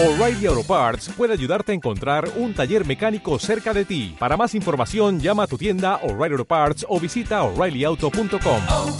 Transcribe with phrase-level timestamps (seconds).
[0.00, 4.14] O'Reilly Auto Parts puede ayudarte a encontrar un taller mecánico cerca de ti.
[4.16, 8.60] Para más información, llama a tu tienda O'Reilly Auto Parts o visita oreillyauto.com.
[8.70, 8.96] oh,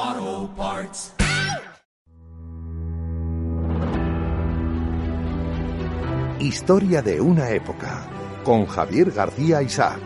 [0.00, 1.12] oh, Parts.
[6.38, 8.08] Historia de una época
[8.44, 9.98] con Javier García Isaac.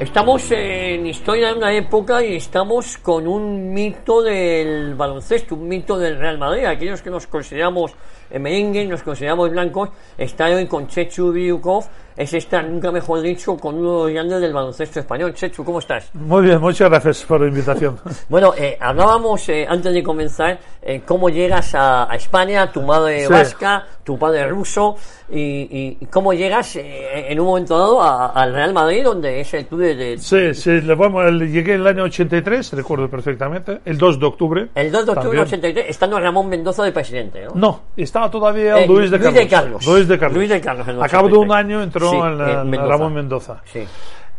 [0.00, 5.98] Estamos en historia de una época y estamos con un mito del baloncesto, un mito
[5.98, 6.64] del Real Madrid.
[6.64, 7.92] Aquellos que nos consideramos
[8.38, 11.84] merengue, nos consideramos blancos, están hoy con Chechu Biukov,
[12.16, 15.32] es estar, nunca mejor dicho, con uno de los grandes del baloncesto español.
[15.32, 16.10] Chechu, ¿cómo estás?
[16.14, 17.98] Muy bien, muchas gracias por la invitación.
[18.28, 23.26] Bueno, eh, hablábamos eh, antes de comenzar eh, cómo llegas a, a España, tu madre
[23.26, 23.32] Sí.
[23.32, 24.96] vasca, tu padre ruso,
[25.30, 29.66] y, y- cómo llegas eh, en un momento dado al Real Madrid, donde es el
[29.66, 33.96] club de, de- Sí, sí, le vamos, llegué en el año 83, recuerdo perfectamente, el
[33.96, 34.68] 2 de octubre.
[34.74, 35.70] el 2 de octubre del También.
[35.72, 37.52] 83, estando Ramón Mendoza de presidente, ¿no?
[37.54, 37.80] No,
[38.26, 39.34] estaba todavía Eh, Luis, de Luis Carlos.
[39.34, 39.86] de Carlos.
[39.86, 40.36] Luis de Carlos.
[40.38, 41.56] Luis de Carlos A cabo de un 83.
[41.64, 42.86] año entró Sí, en, en Mendoza.
[42.92, 43.60] Ramón Mendoza.
[43.64, 43.80] Sí.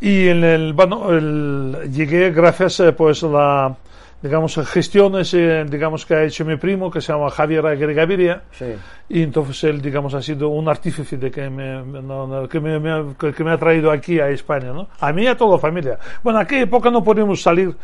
[0.02, 3.76] Y en el, bueno, el- llegué gracias eh, pues a la,
[4.22, 8.42] digamos, gestiones, eh, digamos, que ha hecho mi primo, que se llama Javier Aguirre Gaviria.
[8.52, 8.66] Sí.
[9.10, 12.92] Y entonces él, digamos, ha sido un artífice de que me, no, que me, me
[12.92, 14.88] ha- que- me ha traído aquí a España, ¿no?
[15.00, 16.00] A mí y a toda la familia.
[16.24, 17.76] Bueno, en aquella época no podíamos salir,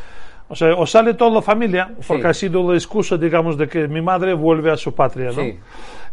[0.49, 2.27] o sea, o sale toda la familia, porque Sí.
[2.29, 5.41] ha sido la excusa, digamos, de que mi madre vuelve a su patria, ¿no?
[5.41, 5.59] Sí.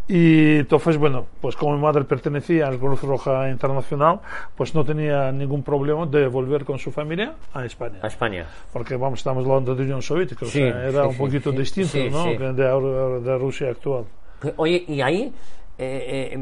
[0.06, 4.20] Y entonces, bueno, pues como mi madre pertenecía al Cruz Roja Internacional,
[4.54, 8.44] pues no tenía ningún problema de volver con su familia a España A España.
[8.70, 12.24] porque vamos, estamos hablando de Unión Soviética, o Sí, sea, era un poquito distinto, ¿no?
[12.26, 14.04] De, de Rusia actual.
[14.56, 15.32] Oye, y ahí,
[15.76, 16.38] eh, eh,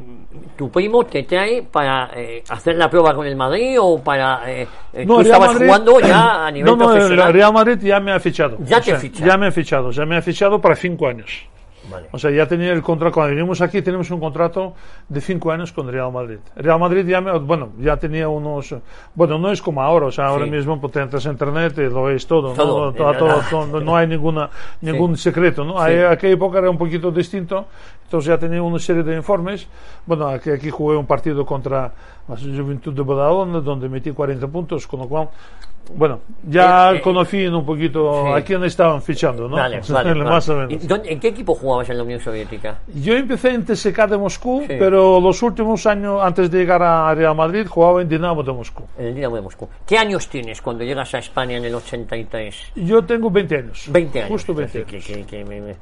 [0.57, 4.43] ¿tu primo te trae para eh, hacer la prueba con el Madrid o para...
[4.51, 7.33] eh, eh, tú el Real estabas Madrid- jugando ya a nivel no, no, profesional?
[7.33, 8.59] Real Madrid ya me ha fichado.
[8.61, 9.25] Ya O te sea, ficha.
[9.25, 11.47] Ya me ha fichado, ya me ha fichado para cinco años.
[11.91, 12.09] Vale.
[12.13, 14.75] O sea, ya tenía el contrato, cuando vinimos aquí tenemos un contrato
[15.09, 16.39] de cinco años con Real Madrid.
[16.55, 18.75] Real Madrid ya, me- bueno, ya tenía unos,
[19.15, 20.51] bueno, no es como ahora, o sea, ahora Sí.
[20.51, 22.93] mismo pues, entras a internet y lo ves todo, Todo, ¿no?
[22.93, 24.49] Todo- eh, todo- todo- no hay ninguna,
[24.81, 25.85] ningún secreto, ¿no?
[25.85, 25.93] Sí.
[25.95, 27.67] Aquella época era un poquito distinto,
[28.05, 29.67] entonces ya tenía una serie de informes.
[30.07, 31.93] Bueno, aquí, aquí jugué un partido contra
[32.29, 35.29] la Juventud de Badalona, donde metí 40 puntos, con lo cual,
[35.97, 38.33] bueno, ya Eh, eh, conocí un poquito sí.
[38.33, 39.57] a quién estaban fichando, ¿no?
[39.57, 40.61] Vale, vale, Más vale.
[40.65, 40.85] o menos.
[40.85, 42.79] ¿Y dónde- ¿En qué equipo jugabas en la Unión Soviética?
[42.95, 44.77] Yo empecé en TSK de Moscú, Sí.
[44.79, 48.85] pero los últimos años, antes de llegar a Real Madrid, jugaba en Dinamo de Moscú.
[48.97, 49.69] En el Dinamo de Moscú.
[49.85, 52.73] ¿Qué años tienes cuando llegas a España en el 83?
[52.77, 53.87] Yo tengo 20 años.
[53.91, 54.31] 20 años.
[54.31, 55.07] Justo 20 Que- años.
[55.07, 55.77] que- que me- me-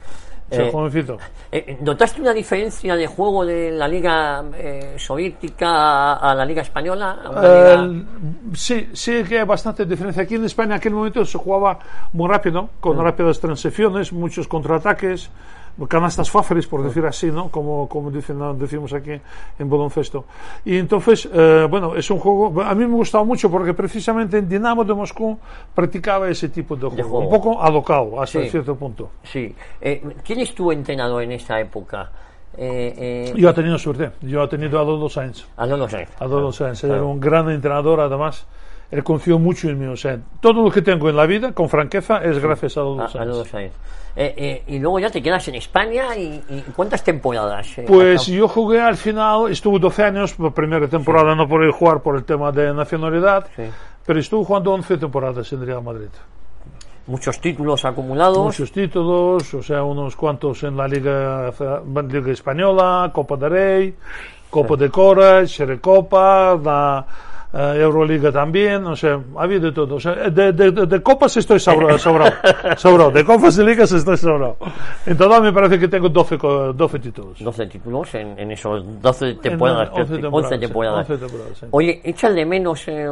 [0.51, 1.19] O sea, eh, jovencito.
[1.53, 7.17] eh, ¿Notaste una diferencia de juego de la Liga eh, Soviética a, la Liga Española?
[7.25, 8.03] Liga- Eh,
[8.55, 10.23] sí, sí que hay bastante diferencia.
[10.25, 11.79] Aquí en España, en aquel momento se jugaba
[12.13, 13.01] muy rápido, con Mm.
[13.01, 15.31] rápidas transiciones, muchos contraataques,
[15.89, 17.49] canastas fáciles, por decir así, ¿no?
[17.51, 19.13] Como, como dicen, decimos aquí
[19.59, 20.25] en baloncesto.
[20.65, 24.49] Y entonces, eh, bueno, es un juego, a mí me gustaba mucho porque precisamente en
[24.49, 25.39] Dinamo de Moscú
[25.75, 27.19] practicaba ese tipo de juego, juego.
[27.19, 28.49] un poco alocado hasta Sí.
[28.51, 29.11] cierto punto.
[29.23, 29.55] Sí.
[29.81, 32.11] Eh, ¿Quién es tu entrenador en esa época?
[32.57, 35.47] Eh, eh, Yo he tenido suerte, yo he tenido a Lolo Sainz.
[35.57, 36.07] no lo sé.
[36.19, 38.47] A Lolo Sainz, era un gran entrenador además.
[38.91, 39.87] Él confió mucho en mí.
[39.87, 43.03] O sea, todo lo que tengo en la vida, con franqueza, es gracias a Lolo
[43.03, 43.27] A, a Sainz.
[43.29, 43.73] Lolo Sáenz.
[44.17, 47.79] Eh, eh, y luego ya te quedas en España y, y ¿cuántas temporadas?
[47.79, 52.03] eh, Pues yo jugué al final, estuve 12 años, la primera temporada no pude jugar
[52.03, 53.63] por el tema de nacionalidad, Sí.
[54.05, 56.09] pero estuve jugando 11 temporadas en Real Madrid.
[57.07, 58.39] muchos títulos acumulados.
[58.39, 61.53] Muchos títulos, o sea, unos cuantos en la Liga,
[62.09, 63.95] Liga Española, Copa de Rey,
[64.51, 67.07] Copa de Courage, Recopa, la
[67.53, 69.97] eh, Euroliga también, o sea, ha habido de todo.
[69.97, 72.33] O sea, de, de, de- copas estoy sobrado, sobrado,
[72.77, 73.11] sobrado.
[73.11, 74.57] De copas y ligas estoy sobrado.
[75.07, 77.39] En total me parece que tengo 12, co- 12 títulos.
[77.43, 79.89] 12 títulos en, en esos 12 temporadas.
[79.89, 80.61] En, eh, 11 11 temporadas.
[80.61, 81.11] temporadas.
[81.11, 81.67] 11 temporadas, sí.
[81.73, 82.01] Oye,
[82.35, 83.11] de menos el,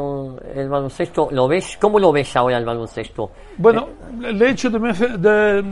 [0.54, 1.28] el baloncesto.
[1.32, 1.76] ¿Lo ves?
[1.80, 3.30] ¿Cómo lo ves ahora el baloncesto?
[3.56, 3.88] Bueno,
[4.20, 4.78] le echo de,
[5.18, 5.64] de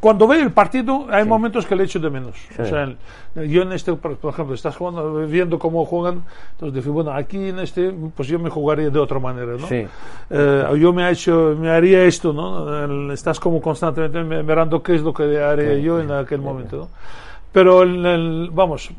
[0.00, 2.36] cuando veo el partido hay momentos que le echo de menos.
[2.58, 2.88] O sea,
[3.44, 6.22] yo en este, por ejemplo, estás jugando, viendo cómo juegan,
[6.52, 9.66] entonces dices, bueno, aquí en este, pues yo me jugaría de otra manera, ¿no?
[9.66, 9.86] Sí.
[10.30, 13.12] Eh, yo me ha hecho, me haría esto, ¿no?
[13.12, 16.88] Estás como constantemente me- mirando qué es lo que haría yo en aquel momento, ¿no?
[17.52, 18.90] Pero el- el- vamos,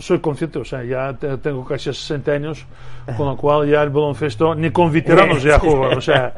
[0.00, 2.66] soy consciente, o sea, ya te- tengo casi 60 años,
[3.16, 6.32] con lo cual ya el baloncesto ni con veteranos ya juego, o sea,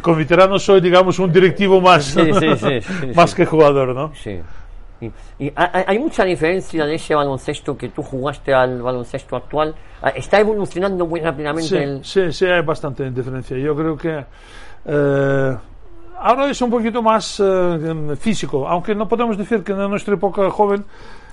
[0.00, 4.12] con veteranos soy, digamos, un directivo más, Sí, sí, sí, más que jugador, ¿no?
[4.14, 4.40] Sí.
[5.00, 9.36] Y, y ha- ha- hay mucha diferencia de ese baloncesto que tú jugaste al baloncesto
[9.36, 9.74] actual.
[10.02, 12.04] Ah, Está evolucionando muy rápidamente Sí, el.
[12.04, 13.56] sí, sí, hay bastante diferencia.
[13.58, 14.24] Yo creo que
[14.86, 15.56] eh,
[16.20, 20.50] ahora es un poquito más eh, físico, aunque no podemos decir que en nuestra época
[20.50, 20.84] joven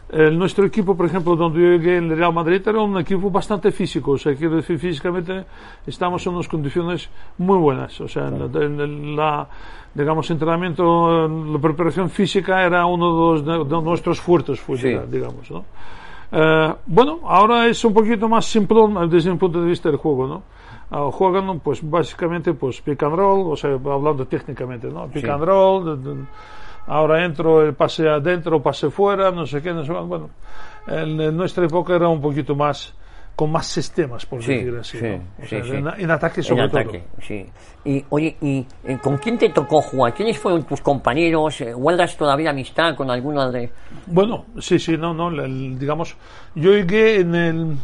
[0.10, 3.30] el, nuestro equipo, por ejemplo, donde yo llegué en el Real Madrid, era un equipo
[3.32, 4.12] bastante físico.
[4.12, 5.46] O sea, quiero decir, físicamente
[5.88, 7.10] estamos en unas condiciones
[7.40, 8.00] muy buenas.
[8.02, 9.48] O sea, en la- en la,
[9.94, 14.96] digamos, entrenamiento, la preparación física era uno de, los- de nuestros fuertes, fue, Sí.
[15.10, 15.66] digamos, ¿no?
[16.32, 18.80] Eh, bueno, ahora es un poquito más simple
[19.10, 20.44] desde mi punto de vista del juego, ¿no?
[20.92, 25.08] Ah, juegan, pues, básicamente, pues, pick and roll, o sea, hablando técnicamente, ¿no?
[25.08, 25.30] Pick Sí.
[25.30, 26.26] and roll, de- de-
[26.88, 30.08] ahora entro, el pase adentro, pase fuera, no sé qué, no sé cuánto.
[30.08, 30.30] Bueno,
[30.88, 32.94] en, en nuestra época era un poquito más,
[33.36, 35.16] con más sistemas, por Sí, decir así, sí, ¿no?
[35.16, 35.72] O sí, sea, sí.
[35.72, 37.46] En, en ataque En sobre ataque, sí.
[37.84, 40.14] Y, oye, ¿y eh, con quién te tocó jugar?
[40.14, 41.60] ¿Quiénes fueron tus compañeros?
[41.62, 43.68] Eh, ¿Guardas todavía amistad con alguna de...?
[43.68, 43.76] todo.
[44.08, 46.16] Bueno, sí, sí, no, no, el- digamos,
[46.56, 47.78] yo llegué en el,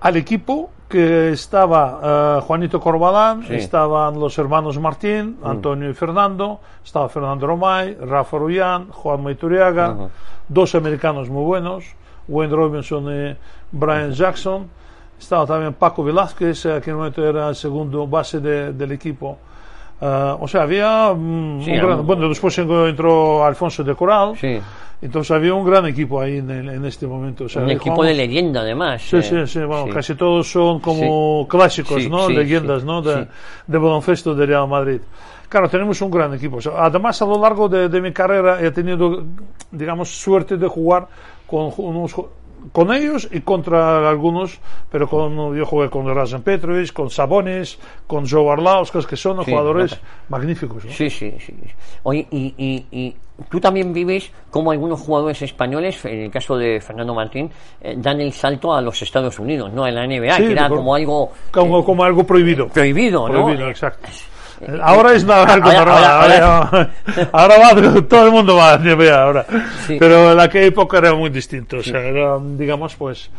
[0.00, 3.54] al equipo que estaba eh, Juanito Corbalán, Sí.
[3.54, 9.96] estaban los hermanos Martín, Antonio y Fernando, estaba Fernando Romay, Rafa Rullán, Juan Maituriaga,
[10.48, 11.84] dos americanos muy buenos,
[12.28, 13.36] Wayne Robinson y
[13.70, 14.68] Brian Jackson,
[15.18, 18.92] estaba también Paco Velázquez, eh, que en el momento era el segundo base de- del
[18.92, 19.38] equipo.
[20.00, 24.58] Eh, o sea, había mm, Sí, un gran- bueno, después entró Alfonso de Coral, Sí,
[25.02, 27.44] entonces había un gran equipo ahí en, en este momento.
[27.44, 29.02] O sea, un equipo de leyenda además.
[29.02, 29.90] Sí, eh, sí, sí, bueno, sí.
[29.92, 32.28] casi todos son como clásicos, ¿no?
[32.28, 33.00] Leyendas, ¿no?
[33.02, 33.26] De,
[33.66, 35.00] de baloncesto de Real Madrid.
[35.48, 36.58] Claro, tenemos un gran equipo.
[36.58, 39.24] O sea, además, a lo largo de, de mi carrera he tenido,
[39.70, 41.08] digamos, suerte de jugar
[41.46, 42.14] con unos
[42.72, 44.58] con ellos y contra algunos,
[44.90, 49.50] pero con, yo jugué con Rasen Petrovic, con Sabonis, con Joe Arlauskas, que son Sí,
[49.50, 50.02] jugadores nota.
[50.28, 50.84] magníficos.
[50.84, 50.90] ¿no?
[50.92, 51.54] Sí, sí, sí.
[52.02, 53.16] Oye, y, y, y
[53.48, 58.20] tú también vives como algunos jugadores españoles, en el caso de Fernando Martín, eh, dan
[58.20, 59.86] el salto a los Estados Unidos, ¿no?
[59.86, 62.68] En la NBA, Sí, que era como algo Como, como algo prohibido.
[62.68, 63.42] prohibido, ¿no?
[63.44, 64.08] Prohibido, Eh, exacto.
[64.82, 66.90] Ahora es algo ahora- ahora-
[67.32, 69.46] Ahora, va, todo el mundo va a NBA ahora.
[69.86, 69.96] Sí.
[69.98, 71.78] Pero en aquella época era muy distinto.
[71.78, 73.30] O sea, era, digamos, pues.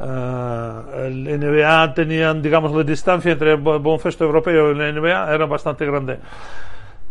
[0.00, 5.46] eh, el NBA tenían, digamos, la distancia entre el baloncesto europeo y la NBA era
[5.46, 6.18] bastante grande.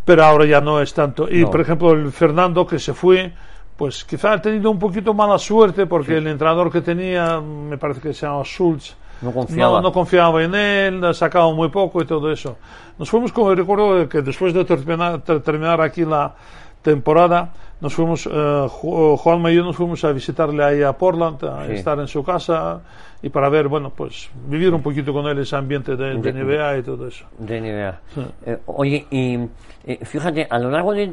[0.06, 1.28] Pero ahora ya no es tanto.
[1.30, 1.52] Y, No.
[1.52, 3.34] por ejemplo, el Fernando que se fue,
[3.76, 8.00] pues quizá ha tenido un poquito mala suerte porque el entrenador que tenía, me parece
[8.00, 9.78] que se llama Schultz, No confiaba.
[9.78, 12.58] no, no confiaba en él, sacaba muy poco y todo eso.
[13.00, 16.34] Nos fuimos, como recuerdo, que después de terminar, ter- terminar aquí la
[16.82, 17.50] temporada,
[17.82, 21.66] nos fuimos, eh, Ju- Juanma y yo nos fuimos a visitarle ahí a Portland, a
[21.68, 21.74] Sí.
[21.74, 22.82] estar en su casa
[23.22, 26.44] y para ver, bueno, pues vivir un poquito con él ese ambiente de, de De-
[26.44, 27.26] NBA y todo eso.
[27.38, 28.00] de NBA.
[28.14, 28.22] Sí.
[28.46, 29.40] Eh, oye, y
[29.86, 31.12] eh, fíjate, a lo largo de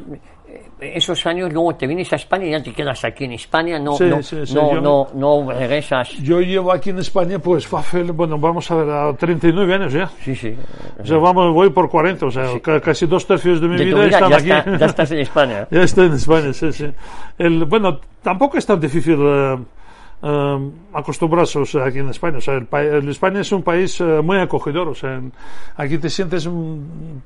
[0.79, 3.95] esos años, luego te vienes a España y ya te quedas aquí en España, no,
[3.95, 6.09] Sí, no, sí, sí, no, yo- no, no regresas.
[6.21, 10.07] Yo llevo aquí en España, pues, hacer- bueno, vamos a ver, a 39 años ya.
[10.23, 10.55] Sí, sí.
[11.01, 13.85] O sea, vamos, voy por 40, o sea, ca- casi dos tercios de mi De
[13.85, 14.51] vida, vida están ya, aquí.
[14.51, 15.67] está- ya estás en España.
[15.71, 16.85] Ya estoy en España, sí, sí.
[17.37, 19.57] El, bueno, tampoco es tan difícil eh,
[20.27, 22.39] eh, acostumbrarse o sea, aquí en España.
[22.39, 24.87] O sea, el, el España es un país eh, muy acogedor.
[24.87, 25.31] O sea, en-
[25.77, 26.77] aquí te sientes, mm,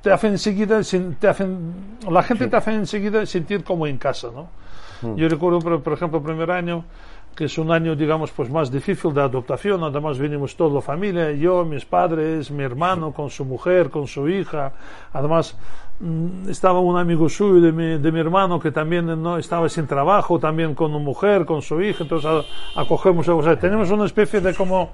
[0.01, 0.81] te hacen enseguida,
[1.19, 1.73] te hacen,
[2.09, 4.49] la gente te hace enseguida sentir como en casa, ¿no?
[5.15, 6.83] Yo recuerdo, por, por ejemplo, el primer año,
[7.33, 9.81] que es un año, digamos, pues más difícil de adaptación.
[9.81, 14.27] Además, vinimos toda la familia, yo, mis padres, mi hermano, con su mujer, con su
[14.27, 14.73] hija.
[15.13, 15.88] Además, mm,
[16.47, 20.39] estaba un amigo suyo de mi, de mi hermano que también no estaba sin trabajo,
[20.39, 22.03] también con una mujer, con su hija.
[22.03, 22.29] Entonces,
[22.75, 24.91] a- acogemos, o sea, tenemos una especie de como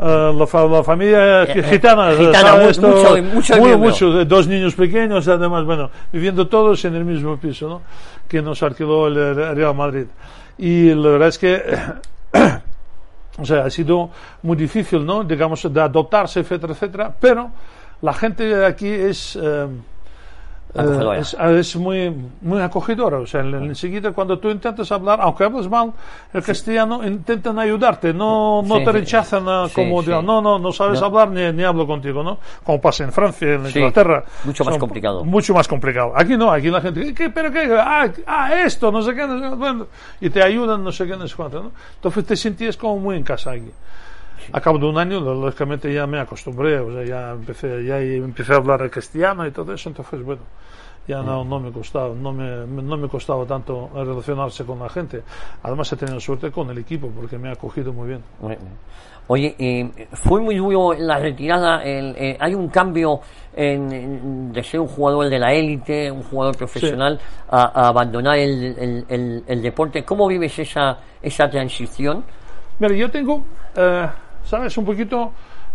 [0.00, 4.48] eh, la, la familia Eh, eh, gitana, gitana, mu- mucho- Esto- mucho muy- mucho, dos
[4.48, 7.82] niños pequeños, además, bueno, viviendo todos en el mismo piso, ¿no?
[8.28, 10.06] Que nos alquiló el Real Madrid.
[10.58, 11.62] Y la verdad es que,
[13.38, 14.10] o sea, ha sido
[14.42, 15.22] muy difícil, ¿no?
[15.24, 17.50] Digamos, de adoptarse, etcétera, etcétera, pero
[18.02, 19.38] la gente de aquí es...
[19.40, 19.66] eh,
[20.72, 21.18] Acogedora.
[21.18, 23.18] eh, es, es muy, muy acogedora.
[23.18, 25.92] O sea, en- enseguida cuando tú intentas hablar, aunque hablas mal
[26.32, 30.58] el castellano, intentan ayudarte, no, no Sí, te rechazan ah, Sí, como, digan, no, no,
[30.58, 31.06] no sabes No.
[31.06, 32.38] hablar ni, ni hablo contigo, ¿no?
[32.62, 34.24] Como pasa en Francia, en Inglaterra.
[34.44, 35.24] mucho más Son complicado.
[35.24, 36.12] Mucho más complicado.
[36.14, 37.68] Aquí no, aquí la gente, ¿qué, pero qué?
[37.76, 39.86] Ah, ah, esto, no sé qué, no sé qué, bueno,
[40.20, 41.72] y te ayudan, no sé qué, no sé cuánto, ¿no?
[41.96, 43.70] Entonces te sentías como muy en casa aquí.
[44.52, 48.52] A cabo de un año, lógicamente ya me acostumbré, o sea, ya empecé, ya empecé
[48.52, 50.42] a hablar el castellano y todo eso, entonces, bueno,
[51.08, 55.22] ya no, no me costaba, no me, no me costaba tanto relacionarse con la gente.
[55.62, 58.20] Además he tenido suerte con el equipo porque me ha acogido muy bien.
[59.26, 61.82] Oye, eh, fue muy duro la retirada.
[61.84, 63.20] el- eh, hay un cambio
[63.54, 67.18] en, en- de ser un jugador de la élite, un jugador profesional,
[67.48, 70.04] a, a abandonar el, el- el- el deporte.
[70.04, 72.24] ¿Cómo vives esa, esa transición?
[72.80, 73.44] Mira, yo tengo,
[73.76, 74.08] eh,
[74.44, 74.76] ¿sabes?
[74.78, 75.32] Un poquito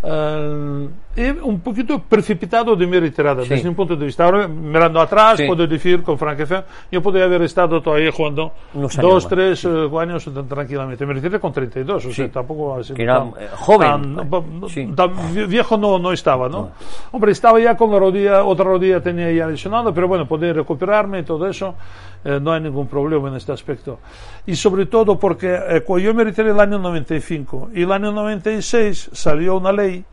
[0.08, 3.50] eh, he un poquito precipitado de mi retirada Sí.
[3.50, 4.26] desde un punto de vista.
[4.26, 5.48] Ahora, mirando atrás, Sí.
[5.48, 10.30] puedo decir con franqueza, yo podría haber estado todavía jugando Unos dos, tres eh, años
[10.48, 11.06] tranquilamente.
[11.08, 12.32] Me retiré con 32, o sea, Sí.
[12.32, 14.16] tampoco así era, tan- eh, joven.
[14.30, 14.86] tan- no, Sí.
[14.96, 16.72] tan vie- viejo no, no estaba, ¿no?
[17.12, 21.20] Hombre, estaba ya con la rodilla, otra rodilla tenía ya lesionada, pero bueno, podía recuperarme
[21.20, 21.74] y todo eso.
[22.26, 24.00] Eh, no hay ningún problema en este aspecto.
[24.48, 29.12] Y sobre todo porque eh, yo me retiré el año 95 y el año 96
[29.14, 30.04] salió una ley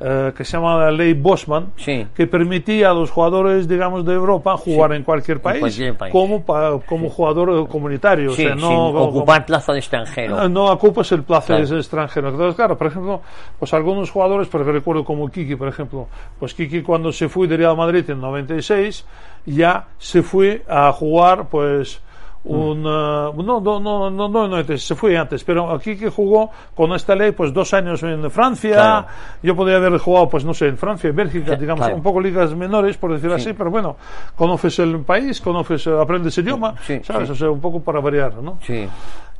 [0.00, 2.06] eh, que se llama la ley Bosman, Sí.
[2.14, 6.12] que permitía a los jugadores, digamos, de Europa jugar en cualquier país, cualquier país.
[6.12, 8.32] como, pa- como jugador eh, comunitario.
[8.32, 10.48] O sea, no, sin como- ocupar plaza de extranjero.
[10.48, 11.66] no ocupas el plazo Claro.
[11.66, 12.28] de extranjero.
[12.30, 13.20] Entonces, claro, por ejemplo,
[13.58, 16.08] pues algunos jugadores, porque recuerdo como Kiki, por ejemplo,
[16.38, 19.06] pues Kiki cuando se fue de Real Madrid en 96,
[19.46, 22.00] ya se fue a jugar, pues,
[22.44, 26.92] un, eh, no, no, no, no, no, se fue antes, pero aquí que jugó con
[26.92, 29.06] esta ley, pues dos años en Francia, Claro.
[29.42, 31.96] yo podría haber jugado, pues no sé, en Francia, en Bélgica, Sí, digamos, claro.
[31.96, 33.96] un poco ligas menores, por decir así, pero bueno,
[34.36, 37.28] conoces el país, conoces, eh, aprendes idioma, Sí, ¿sabes?
[37.28, 37.32] sí.
[37.32, 38.58] O sea, un poco para variar, ¿no?
[38.62, 38.86] Sí.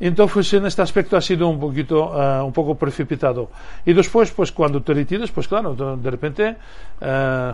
[0.00, 3.49] Entonces en este aspecto ha sido un poquito eh, un poco precipitado
[3.87, 6.56] y después pues cuando te retires pues claro de repente
[7.00, 7.52] eh,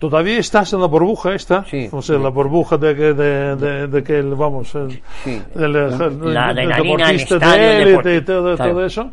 [0.00, 1.88] todavía estás en la burbuja esta Sí.
[1.92, 5.40] o sea la burbuja de que de, de- de que el, vamos el, Sí.
[5.54, 8.70] el, el- el- La el adrenalina, el deportista de élite y todo, Claro.
[8.72, 9.10] todo eso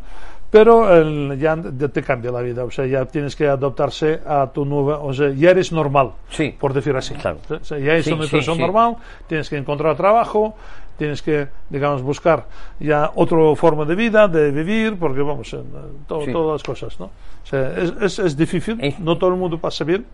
[0.50, 1.54] pero el- ya,
[1.92, 5.28] te cambia la vida o sea ya tienes que adaptarse a tu nueva o sea
[5.30, 6.54] ya eres normal Sí.
[6.58, 7.36] por decir así Claro.
[7.50, 8.62] o sea, ya es Sí, una sí, persona sí.
[8.62, 10.54] normal tienes que encontrar trabajo,
[10.96, 12.46] tienes que, digamos, buscar
[12.80, 15.64] ya otra forma de vida, de vivir, porque vamos, en, eh,
[16.08, 16.32] to- Sí.
[16.32, 17.04] todas las cosas, ¿no?
[17.06, 20.04] O sea, es, es, es difícil, Es- no todo el mundo pasa bien,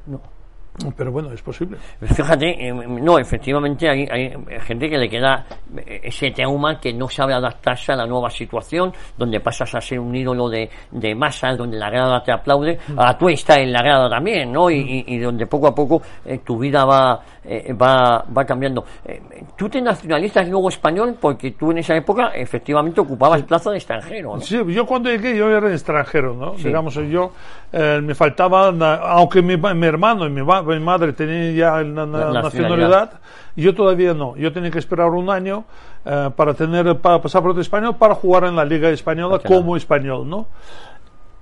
[0.97, 1.77] pero bueno, es posible.
[2.03, 7.09] Fíjate, eh, no, efectivamente hay, hay gente que le queda eh, ese trauma que no
[7.09, 11.57] sabe adaptarse a la nueva situación, donde pasas a ser un ídolo de, de masas,
[11.57, 14.69] donde la grada te aplaude, a tú estás en la grada también, ¿no?
[14.69, 18.85] Y, y- y donde poco a poco eh, tu vida va, eh, va, va cambiando.
[19.05, 19.21] Eh,
[19.57, 24.37] tú te nacionalizas luego español porque tú en esa época efectivamente ocupabas plaza de extranjero,
[24.37, 24.41] ¿no?
[24.41, 26.53] Sí, yo cuando llegué yo era extranjero, ¿no?
[26.69, 27.33] Digamos, yo
[27.73, 28.69] eh, me faltaba,
[29.11, 33.13] aunque mi, mi hermano y mi, mi madre tenían ya la, La nacionalidad,
[33.57, 34.37] yo todavía no.
[34.37, 35.65] Yo tenía que esperar un año
[36.05, 40.47] eh, para tener pa- pasaporte español para jugar en la Liga Española como español, ¿no?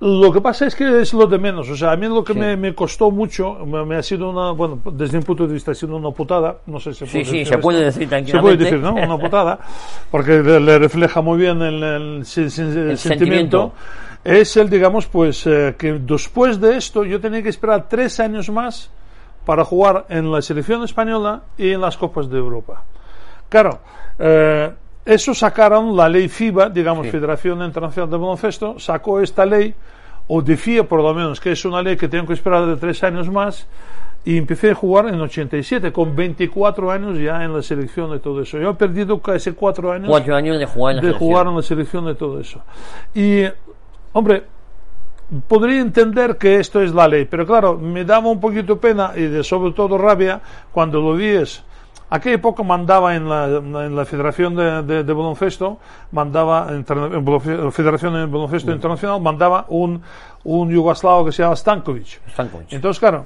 [0.05, 1.69] Lo que pasa es que es lo de menos.
[1.69, 2.39] O sea, a mí lo que Sí.
[2.39, 5.71] me, me costó mucho, me, me ha sido una, bueno, desde mi punto de vista
[5.71, 6.57] ha sido una putada.
[6.65, 7.61] No sé si se Sí, puede sí, decir se esto.
[7.61, 8.63] puede decir Se puede tranquilamente.
[8.65, 8.93] decir, ¿no?
[8.95, 9.59] Una putada.
[10.11, 12.97] Porque le, le refleja muy bien el, el sen- El sentimiento.
[12.97, 13.73] sentimiento.
[14.25, 18.49] Es el, digamos, pues, eh, que después de esto yo tenía que esperar tres años
[18.49, 18.89] más
[19.45, 22.83] para jugar en la selección española y en las Copas de Europa.
[23.49, 23.79] Claro,
[24.19, 24.71] eh,
[25.05, 27.11] eso sacaron la ley FIBA, digamos, Sí.
[27.11, 29.73] Federación Internacional de Baloncesto, sacó esta ley,
[30.27, 33.03] o decía por lo menos que es una ley que tengo que esperar de tres
[33.03, 33.67] años más,
[34.25, 38.41] y empecé a jugar en 87, con 24 años ya en la selección de todo
[38.41, 38.57] eso.
[38.57, 41.29] Yo he perdido casi cuatro años Cuatro años de jugar en la de selección.
[41.29, 42.61] jugar en la selección de todo eso.
[43.13, 43.43] Y,
[44.13, 44.43] hombre,
[45.49, 49.23] podría entender que esto es la ley, pero claro, me daba un poquito pena y
[49.23, 50.39] de sobre todo rabia
[50.71, 51.61] cuando lo vi es.
[52.13, 55.79] Aquella época mandaba en la, en la Federación de, de, de Baloncesto,
[56.11, 57.25] mandaba en, en
[57.65, 59.99] la Federación de Baloncesto Internacional, mandaba un,
[60.43, 62.21] un yugoslavo que se llama Stankovic.
[62.29, 62.71] Stankovic.
[62.71, 63.25] Entonces, claro,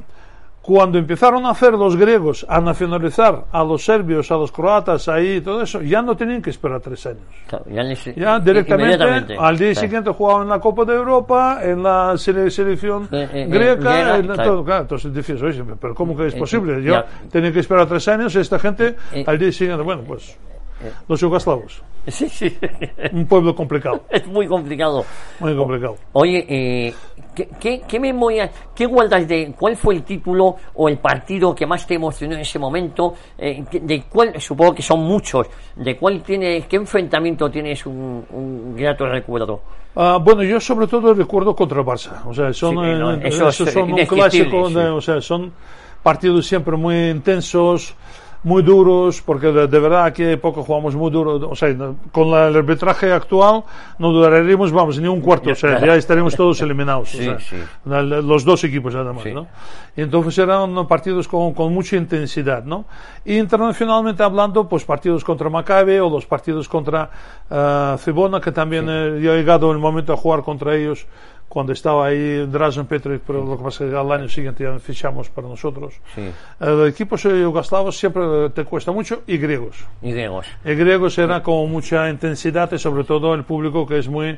[0.68, 5.36] cuando empezaron a hacer los griegos a nacionalizar a los serbios, a los croatas, ahí
[5.38, 7.22] y todo eso, ya no tenían que esperar tres años.
[7.48, 9.88] Claro, ya, les- Ya directamente, al día Claro.
[9.88, 14.18] siguiente jugaban en la Copa de Europa, en la sele- selección Eh, eh, griega, griega,
[14.18, 14.44] en claro.
[14.66, 16.80] todo, entonces dices, oye, pero ¿cómo que es Eh, posible?
[16.80, 20.02] eh, Yo tenía que esperar tres años y esta gente Eh, al día siguiente, bueno,
[20.06, 20.38] pues
[21.08, 22.58] los yugoslavos, Sí, sí.
[23.12, 25.04] un pueblo complicado, es muy complicado.
[25.40, 25.96] muy complicado.
[26.14, 26.94] Oye, eh,
[27.36, 31.86] ¿qué, qué, qué memoria, qué de cuál fue el título o el partido que más
[31.86, 33.14] te emocionó en ese momento?
[33.38, 35.48] Eh, de cuál, supongo que son muchos.
[35.76, 39.62] ¿De cuál tienes, qué enfrentamiento tienes un, un grato recuerdo?
[39.96, 42.26] Ah, bueno, yo sobre todo recuerdo contra Barça.
[42.26, 44.76] O sea, son, Sí, no, eh, eso esos es son un indescriptible, clásico, sí.
[44.76, 45.52] de- o sea, son
[46.04, 47.96] partidos siempre muy intensos,
[48.44, 51.50] muy duros, porque de, de verdad aquí hay poco jugamos muy duro.
[51.50, 51.76] O sea,
[52.12, 53.64] con la- el arbitraje actual
[54.00, 55.50] no duraríamos, vamos, ni un cuarto.
[55.52, 57.14] O sea, ya estaremos todos eliminados.
[57.14, 57.56] o Sí, sea, sí.
[57.86, 59.34] los dos equipos además, Sí.
[59.34, 59.48] ¿no?
[59.96, 62.86] Y entonces eran partidos con, con mucha intensidad, ¿no?
[63.26, 67.10] Y internacionalmente hablando, pues partidos contra Maccabi o los partidos contra
[67.50, 71.06] ah, Cibona, que también eh, yo he llegado el momento a jugar contra ellos
[71.50, 74.78] cuando estaba ahí Drazen Petric, pero lo que pasa es que al año siguiente ya
[74.80, 75.96] fichamos para nosotros.
[76.14, 76.30] Sí.
[76.60, 79.78] El equipos yugoslavos siempre te cuesta mucho y griegos.
[80.02, 80.46] Y griegos.
[80.64, 84.38] El griegos era con mucha intensidad y sobre todo el público que es muy,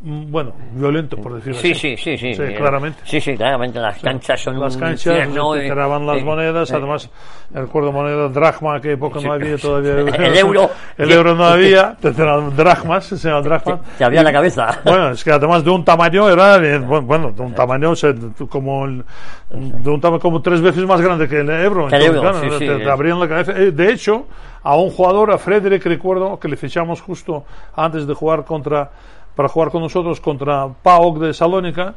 [0.00, 1.96] bueno, violento, por decirlo Sí, así.
[1.96, 2.34] sí, sí, sí.
[2.34, 2.98] Sí, eh, claramente.
[3.04, 3.78] Sí, sí, claramente.
[3.78, 7.10] Las canchas son Las canchas, te eh, tiraban las eh, monedas, eh, además,
[7.52, 9.92] recuerdo moneda dracma, que época no había todavía.
[10.00, 10.70] El euro.
[10.98, 13.80] El euro no había, te tiraban dracmas, se llama dracmas.
[13.96, 14.80] Te abría la cabeza.
[14.84, 18.14] Bueno, es que además de un tamaño era, eh, bueno, de un tamaño o sea,
[18.48, 19.04] como el-
[19.50, 21.86] de un tamaño como tres veces más grande que el euro.
[21.88, 23.52] Que el Entonces, euro, claro, te, te abrían la cabeza.
[23.52, 24.26] De hecho,
[24.62, 27.44] a un jugador, a Frederick, recuerdo que le fichamos justo
[27.76, 28.90] antes de jugar contra,
[29.34, 31.94] para jugar con nosotros contra PAOK de Salónica.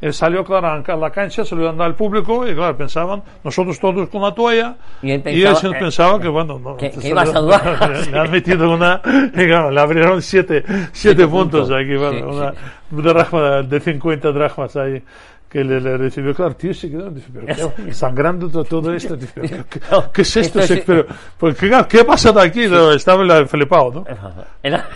[0.00, 3.78] Él salió, claro, a la cancha, salió a andar al público y, claro, pensaban, nosotros
[3.78, 4.74] todos con la toalla.
[5.00, 7.26] Y él él pensaba, se eh, pensaba que, bueno, no, que- se que iba a
[7.26, 8.08] saludar.
[8.10, 9.00] le han metido una,
[9.32, 11.70] y claro, le abrieron siete, siete puntos puntos.
[11.70, 12.36] aquí, bueno, Sí,
[12.90, 15.04] una, dracma de 50 dracmas ahí
[15.52, 17.12] que le, le recibió, claro, tío, se quedó,
[17.92, 19.80] sangrando to- todo esto, dice, ¿qué,
[20.10, 20.60] qué es esto?
[20.86, 21.04] Pero,
[21.36, 22.66] pues, ¿qué, ¿qué ha pasado aquí?
[22.68, 24.04] No, Estaba la- flipado, ¿no?
[24.62, 24.88] Era-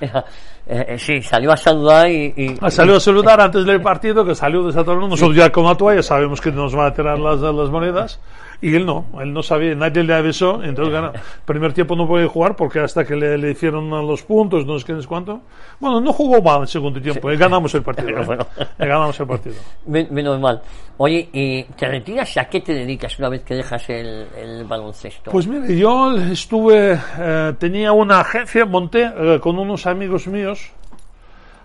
[0.00, 0.24] era-
[0.68, 2.32] eh, eh, sí, salió a saludar y.
[2.36, 5.06] y- Ah, Salió a saludar antes del partido, que salió de Saturno.
[5.08, 8.18] Nosotros ya con la toalla sabemos que nos van a tirar las, las monedas.
[8.60, 10.62] Y él no, él no sabía, nadie le avisó.
[10.62, 11.12] Entonces, claro,
[11.44, 14.84] primer tiempo no podía jugar porque hasta que le, le hicieron los puntos, no sé
[14.86, 15.42] qué, sé cuánto.
[15.78, 18.06] Bueno, no jugó mal en segundo tiempo, y ganamos el partido.
[18.14, 18.26] Pero ¿eh?
[18.26, 18.46] bueno.
[18.78, 19.54] Y ganamos el partido.
[19.86, 20.62] Men- Menos mal.
[20.98, 22.36] Oye, ¿y te retiras?
[22.38, 25.30] ¿A qué te dedicas una vez que dejas el, el baloncesto?
[25.30, 30.70] Pues mire, yo estuve, eh, tenía una agencia, monté eh, con unos amigos míos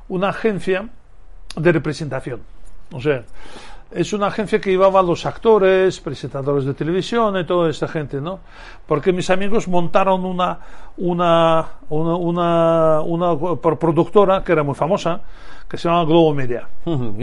[0.10, 0.90] una agencia
[1.56, 2.42] de representación.
[2.92, 3.24] O sea,
[3.94, 8.22] es una agencia que llevaba a los actores, presentadores de televisión y toda esta gente,
[8.22, 8.40] ¿no?
[8.88, 10.60] Porque mis amigos montaron una,
[10.98, 15.22] una, una, una, una por- productora que era muy famosa,
[15.70, 16.68] que se llama Globo Media.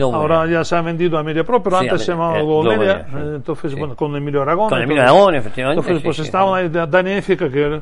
[0.02, 2.62] Ahora ya se ha vendido a Media Pro, pero Sí, antes se llamaba eh, Globo
[2.62, 2.94] Globo Media.
[2.94, 3.16] Media, sí.
[3.16, 3.78] eh, Entonces, Sí.
[3.78, 4.68] bueno, con Emilio Aragón.
[4.70, 5.02] Con Emilio.
[5.02, 5.80] Aragón, efectivamente.
[5.80, 6.36] Entonces, pues sí.
[6.36, 7.80] ahí da- Dani Éfica, que,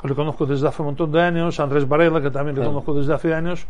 [0.00, 2.94] que le conozco desde hace un montón de años, Andrés Varela, que también le conozco
[2.94, 3.64] desde hace años,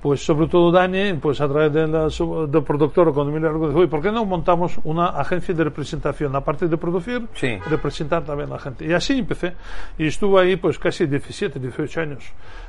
[0.00, 2.08] pues sobre todo Dani, pues a través de la,
[2.46, 6.34] del productor con Emilio Aragón, dijo, "Oye, ¿por qué no montamos una agencia de representación?
[6.36, 7.58] Aparte de producir, Sí.
[7.68, 8.86] representar también a la gente.
[8.86, 9.54] Y así empecé.
[9.98, 12.24] Y estuve ahí pues casi 17, 18 años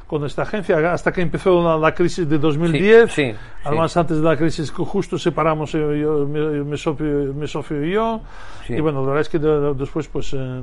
[0.07, 3.11] con esta agencia, hasta que empezó la, la crisis de 2010.
[3.11, 7.05] Sí, sí, Además, antes de la crisis que justo separamos yo, yo- mi, mi socio,
[7.35, 8.21] mi socio y yo.
[8.67, 10.61] Y bueno, la verdad es que de- de- después pues eh,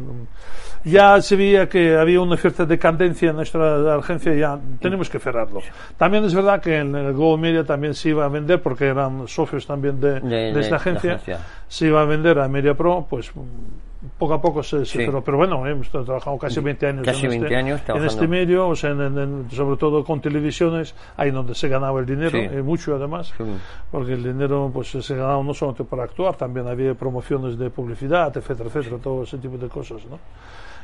[0.84, 5.18] ya se veía que había una cierta decadencia en nuestra agencia y ya tenemos que
[5.20, 5.60] cerrarlo.
[5.96, 9.26] También es verdad que en el Go Media también se iba a vender porque eran
[9.28, 11.14] socios también de, De- esta agencia.
[11.14, 11.38] agencia.
[11.68, 13.30] Se iba a vender a Media Pro, pues
[14.18, 15.10] poco a poco se, se Sí.
[15.24, 18.68] Pero bueno, hemos trabajado casi 20 años, Casi en, 20 este, años en este medio,
[18.68, 22.30] o sea, en- en- en- sobre todo con televisiones, ahí donde se ganaba el dinero,
[22.30, 22.38] Sí.
[22.38, 23.44] eh, mucho además, Sí.
[23.90, 28.36] porque el dinero pues se ganaba no solamente para actuar, también había promociones de publicidad,
[28.36, 30.18] etcétera, etcétera, todo ese tipo de cosas, ¿no?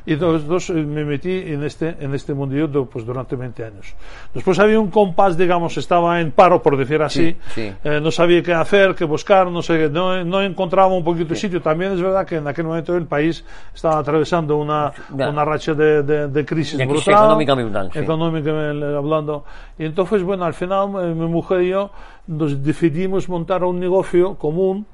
[0.05, 3.95] Y entonces dos, eh, me metí en este, en este mundillo pues, durante 20 años.
[4.33, 7.37] Después había un compás, digamos, estaba en paro, por decir así.
[7.53, 7.73] Sí, sí.
[7.85, 11.35] Eh, no sabía qué hacer, qué buscar, no sé, no, no encontraba un poquito de
[11.37, 11.61] sitio.
[11.61, 15.29] También es verdad que en aquel momento el país estaba atravesando una, Ya.
[15.29, 17.13] una racha de, de, de crisis De brutal.
[17.13, 17.99] económica brutal, sí.
[17.99, 19.45] económicamente hablando.
[19.79, 21.91] Y entonces, bueno, al final eh, mi mujer y yo
[22.27, 24.85] nos decidimos montar un negocio común.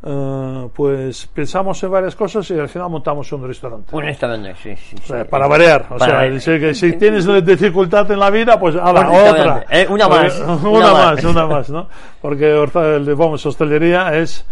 [0.00, 3.88] Eh, pues pensamos en varias cosas y al final montamos un restaurante.
[3.94, 4.96] Honestamente, sí, sí.
[5.02, 5.12] Sí.
[5.28, 5.86] para variar.
[5.90, 9.64] O Para sea, que si tienes dificultad en la vida, pues a la otra.
[9.70, 11.14] eh, una más, una Una más.
[11.16, 11.88] más, una más, ¿no?
[12.22, 12.52] Porque
[13.16, 14.44] vamos, hostelería es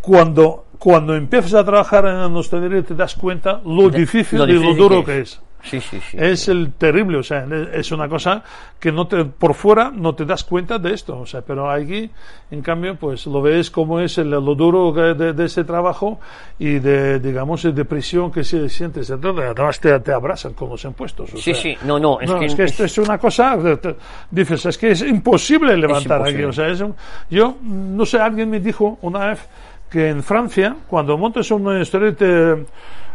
[0.00, 4.74] cuando, cuando empiezas a trabajar en hostelería te das cuenta lo difícil lo y lo
[4.74, 5.40] duro que que es.
[5.66, 5.70] Es.
[5.70, 6.16] Sí, sí, sí.
[6.20, 8.42] Es el terrible, o sea, es una cosa
[8.78, 12.10] que no te, por fuera no te das cuenta de esto, o sea, pero aquí,
[12.50, 16.20] en cambio, pues lo ves como es el- lo duro de, de ese trabajo
[16.58, 18.56] y de, digamos, de depresión que se.
[18.56, 21.32] Entonces, además te, te abrazan con los impuestos.
[21.34, 23.56] o Sí, sea, sí, no, no, es no, que- es que esto es una cosa,
[23.80, 23.96] te-
[24.30, 26.30] dices, es que es imposible levantar aquí.
[26.30, 26.46] imposible.
[26.46, 26.94] O sea, es un-
[27.30, 29.48] yo, no sé, alguien me dijo una vez
[29.90, 32.66] que en Francia, cuando montas una historia, te,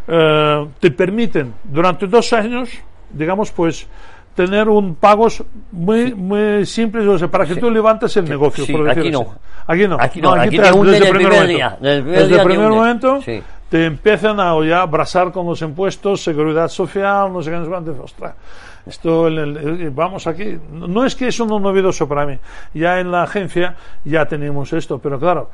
[0.07, 2.69] eh, te permiten durante dos años,
[3.11, 3.87] digamos, pues
[4.35, 8.71] tener un pagos muy muy simples o sea, para que tú levantes el negocio sí,
[8.71, 9.35] por aquí no.
[9.67, 11.47] aquí no Aquí no, aquí te- desde el primer momento.
[11.47, 13.43] día, desde el primer desde momento Sí.
[13.69, 17.69] te empiezan a ya abrazar con los impuestos, seguridad social, no sé qué, no sé
[17.69, 18.03] cuánto.
[18.03, 18.33] Ostras,
[18.85, 20.57] esto, el- el- el- vamos aquí.
[20.71, 22.37] No no es que es uno novedoso para mí.
[22.73, 25.49] Ya en la agencia ya tenemos esto, pero claro,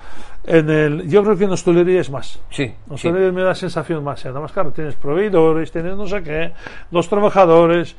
[0.46, 2.40] en el, yo creo que en hostelería es más.
[2.50, 3.10] Sí, En sí.
[3.10, 4.24] me da sensación más.
[4.26, 6.52] y Además, claro, tienes proveedores, tienes no sé qué,
[6.92, 7.96] los trabajadores.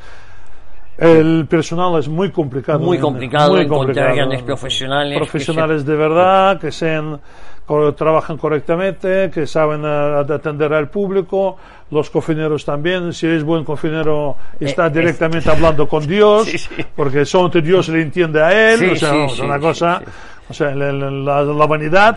[0.99, 2.81] El personal es muy complicado.
[2.81, 3.01] Muy ¿eh?
[3.01, 7.21] complicado Muy encontrar grandes profesionales Profesionales de verdad, que sean
[7.97, 11.59] trabajan correctamente, que saben eh, atender al público,
[11.91, 13.13] los cocineros también.
[13.13, 16.69] Si es buen cocinero, está Eh, directamente hablando con Dios, Sí, sí.
[16.97, 18.79] porque solamente Dios le entiende a él.
[18.79, 20.01] Sí, o sea, sí, una cosa,
[20.49, 22.17] o sea, la, la- la- vanidad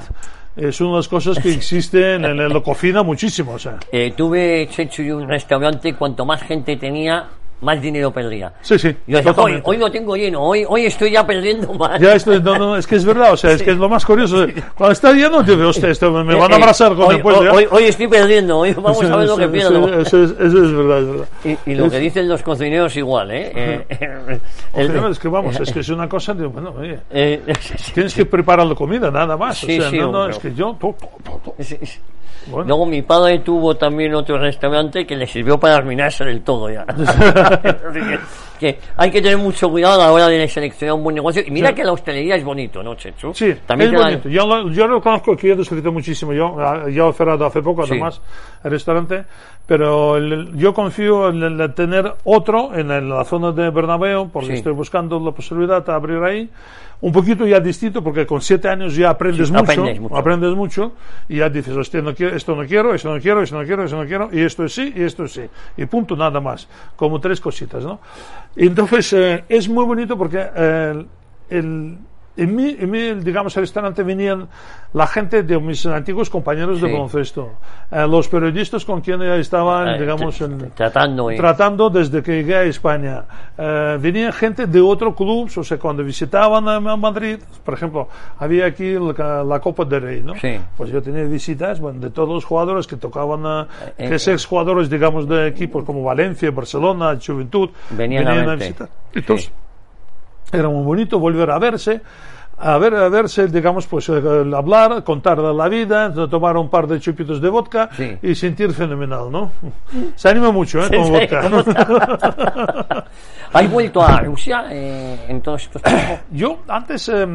[0.56, 3.52] es una de las cosas que existen en, la cocina muchísimo.
[3.52, 3.78] O sea.
[3.92, 7.28] Eh, tuve, Chechu, y un restaurante, cuanto más gente tenía,
[7.62, 8.52] más dinero perdía.
[8.62, 8.96] Sí, sí.
[9.08, 12.00] Yo decía, hoy, hoy lo tengo lleno, hoy, hoy estoy ya perdiendo más.
[12.00, 14.04] Ya esto, no, no, es que es verdad, o sea, es que es lo más
[14.06, 14.46] curioso.
[14.76, 17.16] Cuando está lleno, digo, hostia, esto me, me van a Eh, eh, abrazar con hoy,
[17.16, 17.44] el puesto.
[17.44, 17.52] ya.
[17.54, 20.00] hoy, hoy estoy perdiendo, hoy vamos a ver lo que pierdo.
[20.02, 21.26] Eso, es, eso es verdad, es verdad.
[21.66, 23.52] Y, y lo Es- que dicen los cocineros igual, ¿eh?
[23.56, 23.86] Eh,
[24.76, 27.42] el- Joder, es que vamos, es que es una cosa, digo, bueno, oye, eh,
[27.94, 29.60] tienes que preparar la comida, nada más.
[29.60, 30.76] Sí, o sea, sí, no, no, es que yo.
[30.80, 31.56] to, to, to,
[32.48, 32.68] Bueno.
[32.70, 36.86] Luego mi padre tuvo también otro restaurante que le sirvió para arruinarse del todo ya.
[38.60, 41.42] Que, hay que tener mucho cuidado a la hora de seleccionar un buen negocio.
[41.46, 41.76] Y mira Sí.
[41.76, 43.34] que la hostelería es bonito, ¿no, Chechu?
[43.34, 44.30] Sí, también es bonito.
[44.30, 46.32] Yo lo, yo lo conozco, que yo disfruté muchísimo.
[46.32, 47.94] Yo ah, ya he cerrado hace poco, Sí.
[47.94, 48.22] además,
[48.64, 49.24] el restaurante.
[49.66, 54.50] Pero el- yo confío en el- tener otro en, el- la zona de Bernabéu, porque
[54.50, 54.54] Sí.
[54.56, 56.50] estoy buscando la posibilidad de abrir ahí.
[57.02, 60.16] Un poquito ya distinto, porque con siete años ya aprendes, Sí, mucho, aprendes mucho.
[60.16, 60.94] aprendes mucho,
[61.28, 63.84] y ya dices, hostia, no quiero, esto no quiero, esto no quiero, esto no quiero,
[63.84, 65.42] esto no quiero, y esto es sí, y esto es sí.
[65.78, 66.68] Y punto, nada más.
[66.96, 68.00] Como tres cositas, ¿no?
[68.56, 71.06] Entonces, eh, es muy bonito porque eh,
[71.50, 71.98] el,
[72.38, 74.48] en mí, en mí, digamos, al restaurante venían
[74.94, 76.94] la gente de mis antiguos compañeros de Sí.
[76.94, 77.52] baloncesto,
[77.92, 81.32] eh, los periodistas con quienes estaban, eh, digamos, en, tratando.
[81.32, 83.24] y- tratando desde que llegué a España.
[83.58, 88.08] Eh, venía gente de otros clubes, o sea, cuando visitaban a, a Madrid, por ejemplo,
[88.40, 90.34] había aquí la, la Copa del Rey, ¿no?
[90.36, 90.58] Sí.
[90.78, 93.68] Pues yo tenía visitas bueno, de todos los jugadores que tocaban, a,
[93.98, 98.56] Eh, que eh, es exjugadores, digamos, de equipos como Valencia, Barcelona, Juventud, Venían a verte.
[98.56, 98.90] visitar.
[99.14, 99.52] Entonces,
[100.52, 102.02] era muy bonito volver a verse.
[102.64, 104.22] A ver, a verse, digamos, pues eh,
[104.56, 108.18] hablar, contar la vida, tomar un par de chupitos de vodka Sí.
[108.22, 109.52] y sentir fenomenal, ¿no?
[110.16, 110.90] Se anima mucho, ¿eh?
[110.96, 111.42] Con Sí, vodka.
[113.54, 116.20] ¿Has vuelto a Rusia eh, en todos estos tiempos?
[116.32, 117.28] Yo antes, eh,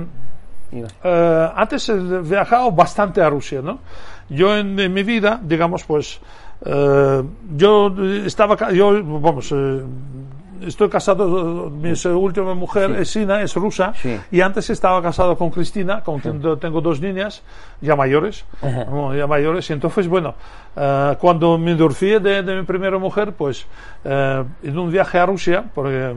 [0.72, 0.88] Iba.
[1.02, 3.80] eh, antes he viajado bastante a Rusia, ¿no?
[4.28, 6.20] Yo en, en mi vida, digamos, pues,
[6.64, 7.22] eh,
[7.56, 7.92] yo
[8.24, 9.82] estaba, yo, vamos, eh,
[10.62, 13.02] estoy casado, mi última mujer Sí.
[13.02, 14.18] es Sina, es rusa, Sí.
[14.30, 17.42] y antes estaba casado con Cristina, con quien tengo dos niñas,
[17.80, 18.44] ya mayores,
[19.14, 20.34] ya mayores, y entonces, bueno,
[20.76, 23.66] eh, cuando me divorcié de, de mi primera mujer, pues,
[24.04, 26.14] eh, en un viaje a Rusia, porque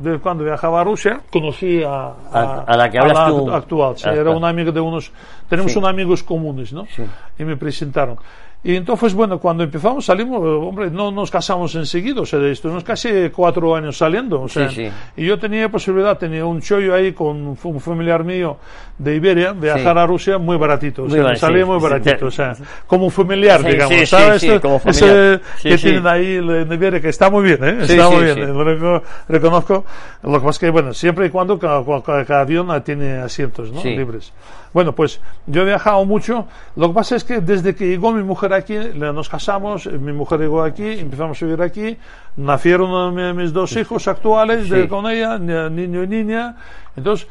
[0.00, 3.48] de cuando viajaba a Rusia, conocí a, A- a la que hablas tú.
[3.48, 5.10] act- actual, sí, Ah, era un amigo de unos,
[5.48, 5.78] tenemos Sí.
[5.78, 6.86] unos amigos comunes, ¿no?
[6.86, 7.02] Sí.
[7.38, 8.16] Y me presentaron.
[8.64, 12.68] Y entonces, bueno, cuando empezamos, salimos, hombre, no nos casamos enseguida, o sea, de esto,
[12.68, 14.88] nos casi cuatro años saliendo, o sea, sí.
[15.16, 18.56] y yo tenía posibilidad, tenía un chollo ahí con un familiar mío
[18.98, 19.98] de Iberia, viajar Sí.
[20.00, 22.24] a Rusia muy baratito, o sea, salía sí, muy sí, baratito, sí.
[22.24, 22.56] o sea,
[22.88, 24.40] como un familiar, Sí, digamos, sí, sí, ¿sabes?
[24.42, 25.40] sí, como Ese familiar.
[25.58, 25.84] Sí, que sí.
[25.84, 27.86] tienen ahí en Iberia, que está muy bien, ¿eh?
[27.86, 28.40] Sí, está sí, muy bien, sí.
[28.42, 29.84] eh, lo reco- reconozco.
[30.24, 31.84] Lo que pasa es que, bueno, siempre y cuando cada,
[32.24, 33.80] cada- avión tiene asientos, ¿no?
[33.82, 33.90] Sí.
[33.96, 34.32] Libres.
[34.72, 36.46] Bueno, pues yo he viajado mucho.
[36.76, 40.12] Lo que pasa es que desde que llegó mi mujer aquí, nos casamos, eh, mi
[40.12, 41.96] mujer llegó aquí, empezamos a vivir aquí,
[42.36, 46.56] nacieron eh, mi- mis dos hijos actuales de- con ella, ni- niño y niña.
[46.96, 47.26] Entonces,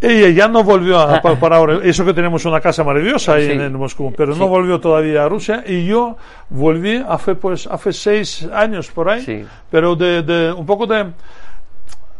[0.00, 1.78] ella ya no volvió a, para, para ahora.
[1.82, 3.52] Eso que tenemos una casa maravillosa ahí Sí.
[3.52, 4.38] en, en Moscú, pero Sí.
[4.40, 5.64] no volvió todavía a Rusia.
[5.66, 6.16] Y yo
[6.50, 9.44] volví hace, pues, hace seis años por ahí, Sí.
[9.70, 11.06] pero de, de un poco de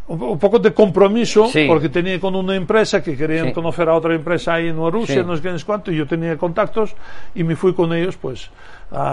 [0.07, 1.65] un po- un poco de compromiso, Sí.
[1.67, 3.53] porque tenía con una empresa que querían Sí.
[3.53, 5.27] conocer a otra empresa ahí en Rusia, Sí.
[5.27, 6.95] no sé sé cuánto, y yo tenía contactos
[7.33, 8.51] y me fui con ellos, pues,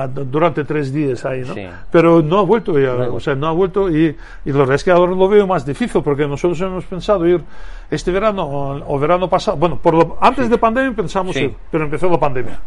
[0.06, 1.54] d- durante tres días ahí, ¿no?
[1.90, 4.84] Pero no ha vuelto ya, o sea, no ha vuelto y, y la verdad es
[4.84, 7.40] que ahora lo veo más difícil, porque nosotros hemos pensado ir
[7.90, 11.84] este verano o, o verano pasado, bueno, por lo- antes de pandemia pensamos ir, pero
[11.84, 12.60] empezó la pandemia.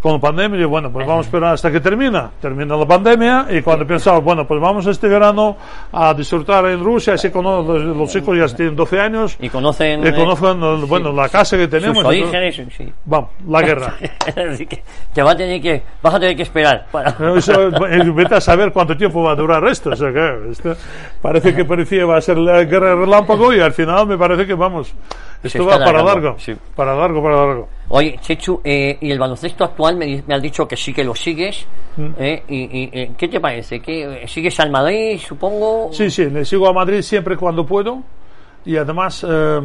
[0.00, 2.30] Con la pandemia, bueno, pues vamos a esperar hasta que termina.
[2.40, 5.56] Termina la pandemia y cuando pensamos, bueno, pues vamos este verano
[5.92, 10.04] a disfrutar en Rusia, así cono- los, los hijos ya tienen 12 años, Y conocen
[10.04, 11.96] y eh, conozcan, eh, bueno, la casa que tenemos.
[11.96, 12.10] sus todo.
[12.12, 12.62] orígenes.
[12.76, 12.92] Sí.
[13.06, 13.94] Vamos, la guerra.
[14.52, 16.86] Así que te va a tener que, vas a tener que esperar.
[16.92, 19.90] para- Eso, eh, vete a saber cuánto tiempo va a durar esto.
[19.90, 20.76] O sea, que esto
[21.20, 24.46] parece que parecía va a ser la guerra de relámpago y al final me parece
[24.46, 24.94] que vamos.
[25.42, 26.36] Esto va para largo.
[26.38, 26.54] sí.
[26.76, 27.68] Para largo, para largo.
[27.88, 31.14] Oye, Chechu, eh, y el baloncesto actual me, me has dicho que sí que lo
[31.14, 31.66] sigues.
[31.96, 32.06] Mm.
[32.18, 33.80] eh, y, y, eh, ¿Qué te parece?
[33.80, 35.90] ¿Qué, ¿Sigues al Madrid, supongo?
[35.92, 38.02] Sí, sí, le sigo a Madrid siempre cuando puedo
[38.64, 39.60] y además eh,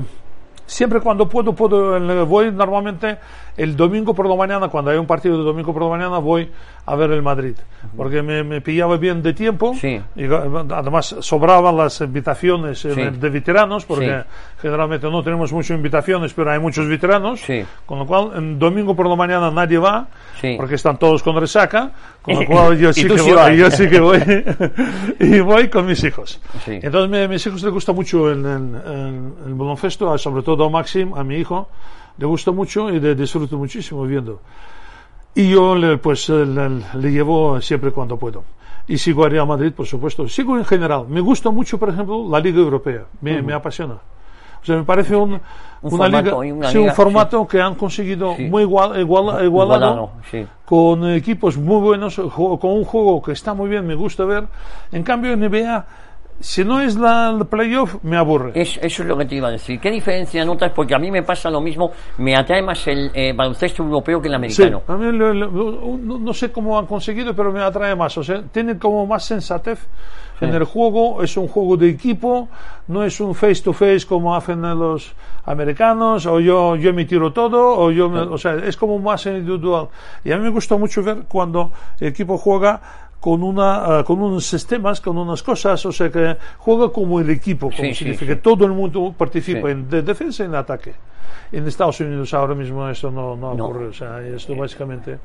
[0.65, 3.17] siempre cuando puedo, puedo eh, voy normalmente
[3.57, 6.49] el domingo por la mañana, cuando hay un partido de domingo por la mañana, voy
[6.85, 7.55] a ver el Madrid,
[7.97, 9.99] porque me, me pillaba bien de tiempo, Sí.
[10.15, 10.29] y eh,
[10.71, 12.89] además sobraban las invitaciones Sí.
[12.89, 14.61] de, veteranos, porque Sí.
[14.61, 17.65] generalmente no tenemos muchas invitaciones, pero hay muchos veteranos, Sí.
[17.85, 20.07] con lo cual, en domingo por la mañana nadie va,
[20.55, 21.91] porque están todos con resaca,
[22.21, 24.19] con lo cual yo sí que voy, yo sí que voy,
[25.19, 26.39] y voy con mis hijos.
[26.63, 26.79] Sí.
[26.81, 30.69] Entonces, a mis hijos les gusta mucho el, el, el- el baloncesto, sobre todo a
[30.69, 31.69] Maxim, a mi hijo,
[32.17, 34.39] le gusta mucho y le disfruto muchísimo viendo.
[35.35, 38.43] Y yo, le, pues, le, le llevo siempre cuando puedo.
[38.87, 40.27] Y sigo a Real Madrid, por supuesto.
[40.27, 41.05] Sigo en general.
[41.07, 43.03] Me gusta mucho, por ejemplo, la Liga Europea.
[43.21, 43.95] Me, me apasiona.
[43.95, 45.39] O sea, me parece un,
[45.81, 48.45] una formato, y liga, una sí, liga, un formato que han conseguido Sí.
[48.49, 50.11] muy igual, igual- igualado,
[50.65, 54.45] con equipos muy buenos, con un juego que está muy bien, me gusta ver.
[54.91, 55.85] En cambio, en NBA,
[56.39, 58.51] si no es la, el playoff, me aburre.
[58.55, 59.79] Es- eso es lo que te iba a decir.
[59.79, 60.71] ¿Qué diferencia notas?
[60.71, 61.91] Porque a mí me pasa lo mismo.
[62.19, 64.81] Me atrae más el eh, baloncesto europeo que el Sí, americano.
[64.87, 68.17] a mí lo- lo- no, no sé cómo han conseguido, pero me atrae más.
[68.17, 69.87] O sea, tiene como más sensatez
[70.39, 71.23] en el juego.
[71.23, 72.47] Es un juego de equipo,
[72.87, 75.13] no es un face to face como hacen los
[75.45, 79.25] americanos, o yo, yo me tiro todo, o yo, me- o sea, es como más
[79.25, 79.87] individual.
[80.23, 82.79] Y a mí me gusta mucho ver cuando el equipo juega
[83.19, 87.29] con una eh, con unos sistemas, con unas cosas, o sea que juega como el
[87.29, 88.35] equipo, como Sí, significa sí.
[88.37, 90.93] que todo el mundo participa en de defensa y en ataque.
[91.51, 93.65] En Estados Unidos ahora mismo eso no, no No.
[93.65, 95.17] ocurre, o sea, esto básicamente,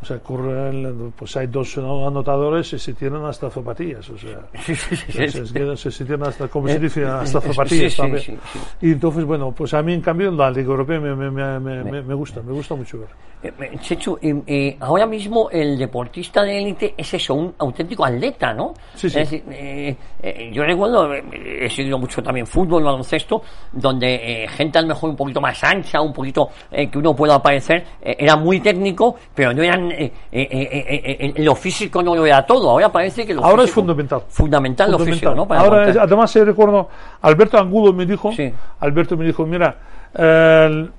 [0.00, 4.38] o sea, ocurre, en- pues hay dos anotadores y se tienen hasta zapatillas, o sea,
[4.64, 8.38] Sí, sí, sí, se, tienen hasta, como Eh, se dice, hasta eh, zapatillas también.
[8.80, 12.02] Y entonces, bueno, pues a mí en cambio la Liga Europea me, me, me, me,
[12.02, 13.08] me- gusta, me gusta mucho ver.
[13.42, 18.04] Eh, eh, Chechu, eh, eh, ahora mismo el deportista de élite es eso, un auténtico
[18.04, 18.74] atleta, ¿no?
[18.94, 19.18] Sí, sí.
[19.20, 21.22] Es eh, eh, yo recuerdo, eh,
[21.66, 25.62] he seguido mucho también fútbol, baloncesto, donde eh, gente a lo mejor un poquito más
[25.62, 29.87] ancha, un poquito eh, que uno pueda aparecer, eh, era muy técnico, pero no eran,
[29.90, 32.70] eh, eh, eh, lo físico no lo era todo.
[32.70, 34.22] Ahora parece que lo Ahora es físico- fundamental.
[34.28, 35.46] Fundamental, lo físico, ¿no?
[35.46, 36.88] Para Ahora, es- además, recuerdo,
[37.22, 38.52] Alberto Angulo me dijo, Sí.
[38.80, 39.76] Alberto me dijo, mira,
[40.14, 40.90] el,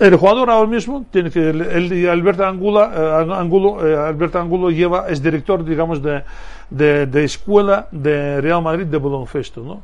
[0.00, 4.70] el jugador ahora mismo tiene que, el, el- Alberto Angulo, eh, Angulo, eh, Alberto Angulo
[4.70, 6.22] lleva, es director, digamos, de,
[6.70, 9.82] de, de escuela de Real Madrid de baloncesto, ¿no?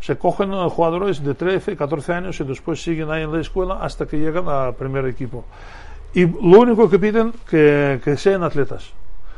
[0.00, 4.06] Se cogen jugadores de 13, 14 años y después siguen ahí en la escuela hasta
[4.06, 5.44] que llegan al primer equipo.
[6.14, 8.90] Y lo único que piden que, que sean atletas.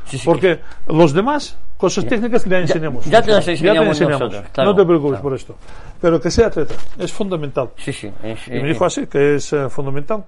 [0.04, 3.04] Sí, sí, Porque los demás, cosas técnicas le enseñamos.
[3.06, 5.22] ya te las Ya enseñamos nosotros, claro, no te preocupes claro.
[5.22, 5.54] por esto.
[6.00, 7.70] Pero que sea atleta, es fundamental.
[7.76, 8.10] Sí, sí.
[8.22, 10.24] es, Y me eh, dijo así, que es eh, fundamental.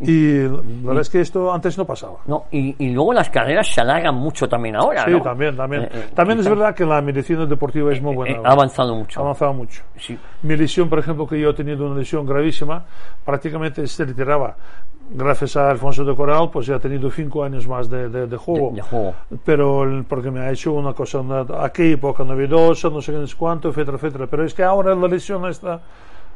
[0.00, 2.16] Y la verdad es que esto antes no pasaba.
[2.26, 5.22] No, y, y luego las carreras se alargan mucho también ahora, Sí, ¿no?
[5.22, 5.82] también, también.
[5.84, 8.38] Eh, eh, también es verdad que la medicina deportiva es muy buena.
[8.38, 9.20] eh, ha avanzado mucho.
[9.20, 9.82] Ha avanzado mucho.
[9.98, 10.18] Sí.
[10.42, 12.84] Mi lesión, por ejemplo, que yo he tenido una lesión gravísima,
[13.24, 14.56] prácticamente se retiraba.
[15.14, 18.36] Gracias a Alfonso de Coral, pues ya ha tenido cinco años más de, de- de
[18.36, 18.72] juego.
[18.90, 19.14] Juego.
[19.44, 23.34] Pero porque me ha hecho una cosa, una, aquella época novedosa, no sé qué, sé
[23.36, 24.26] cuánto, etcétera, etcétera.
[24.26, 25.80] Pero es que ahora la lesión está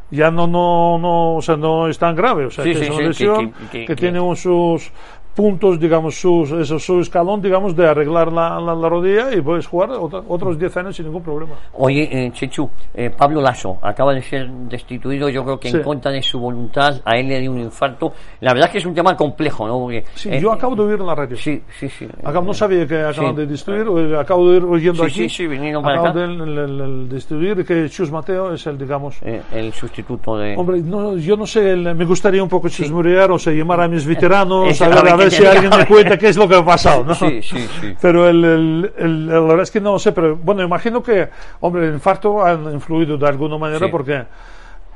[0.09, 2.47] ya no, no, no, o sea, no es tan grave.
[2.47, 4.37] O sea, Sí, que sí, es una sí, que- lesión que- que, que- que- tiene
[4.37, 4.93] sus
[5.37, 9.67] puntos, digamos, sus, eso, su escalón, digamos, de arreglar la, la, la rodilla y puedes
[9.67, 11.55] jugar otra- otros 10 años sin ningún problema.
[11.75, 15.77] Oye, eh, Chechu, eh, Pablo Lasso acaba de ser destituido, yo creo que Sí.
[15.77, 18.13] en contra de su voluntad, a él le dio un infarto.
[18.41, 19.79] La verdad es que es un tema complejo, ¿no?
[19.79, 21.37] Porque, Sí, eh, yo acabo de oír en la radio.
[21.37, 22.09] Sí, sí, sí.
[22.25, 23.41] Acabo, no sabía que acaban Sí.
[23.43, 25.29] de destruir, o- acabo de ir oyendo Sí, aquí.
[25.29, 26.13] sí, sí, vinieron para acá.
[26.13, 29.19] de el- el- el destruir que Chus Mateo es el, digamos.
[29.23, 30.55] Eh, el sustituto de...
[30.57, 34.07] Hombre, no, yo no sé, me gustaría un poco chismorear, o sea, llamar a mis
[34.07, 36.57] veteranos, a ver, ver a qué ver si alguien me cuenta qué es lo que
[36.57, 37.15] ha pasado, ¿no?
[37.15, 37.95] Sí, sí, sí.
[38.01, 41.29] Pero el, el- el- la verdad es que no lo sé, pero bueno, imagino que,
[41.61, 43.91] hombre, el infarto ha influido de alguna manera Sí.
[43.91, 44.25] porque...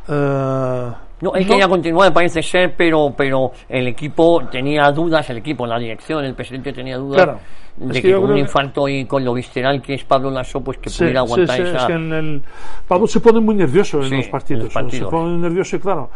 [0.08, 0.90] eh,
[1.22, 5.78] No, él quería continuar, parece ser, pero, pero el equipo tenía dudas, el equipo, la
[5.78, 7.38] dirección, el presidente tenía dudas Claro.
[7.76, 10.78] de Es que, con un infarto y con lo visceral que es Pablo Lasso, pues
[10.78, 11.76] que Sí, pudiera aguantar sí, esa...
[11.76, 12.42] es que en el,
[12.88, 14.60] Pablo se pone muy nervioso en los partidos.
[14.60, 15.08] en los partidos.
[15.08, 16.10] Se pone nervioso y claro.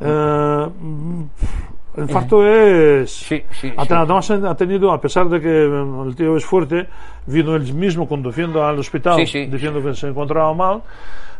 [0.00, 0.66] eh,
[1.96, 3.10] el infarto es.
[3.10, 3.88] Sí, sí, ha- sí.
[3.92, 6.86] Además, ha tenido, a pesar de que mm, el tío es fuerte,
[7.26, 10.82] vino él mismo conduciendo al hospital diciendo que se encontraba mal.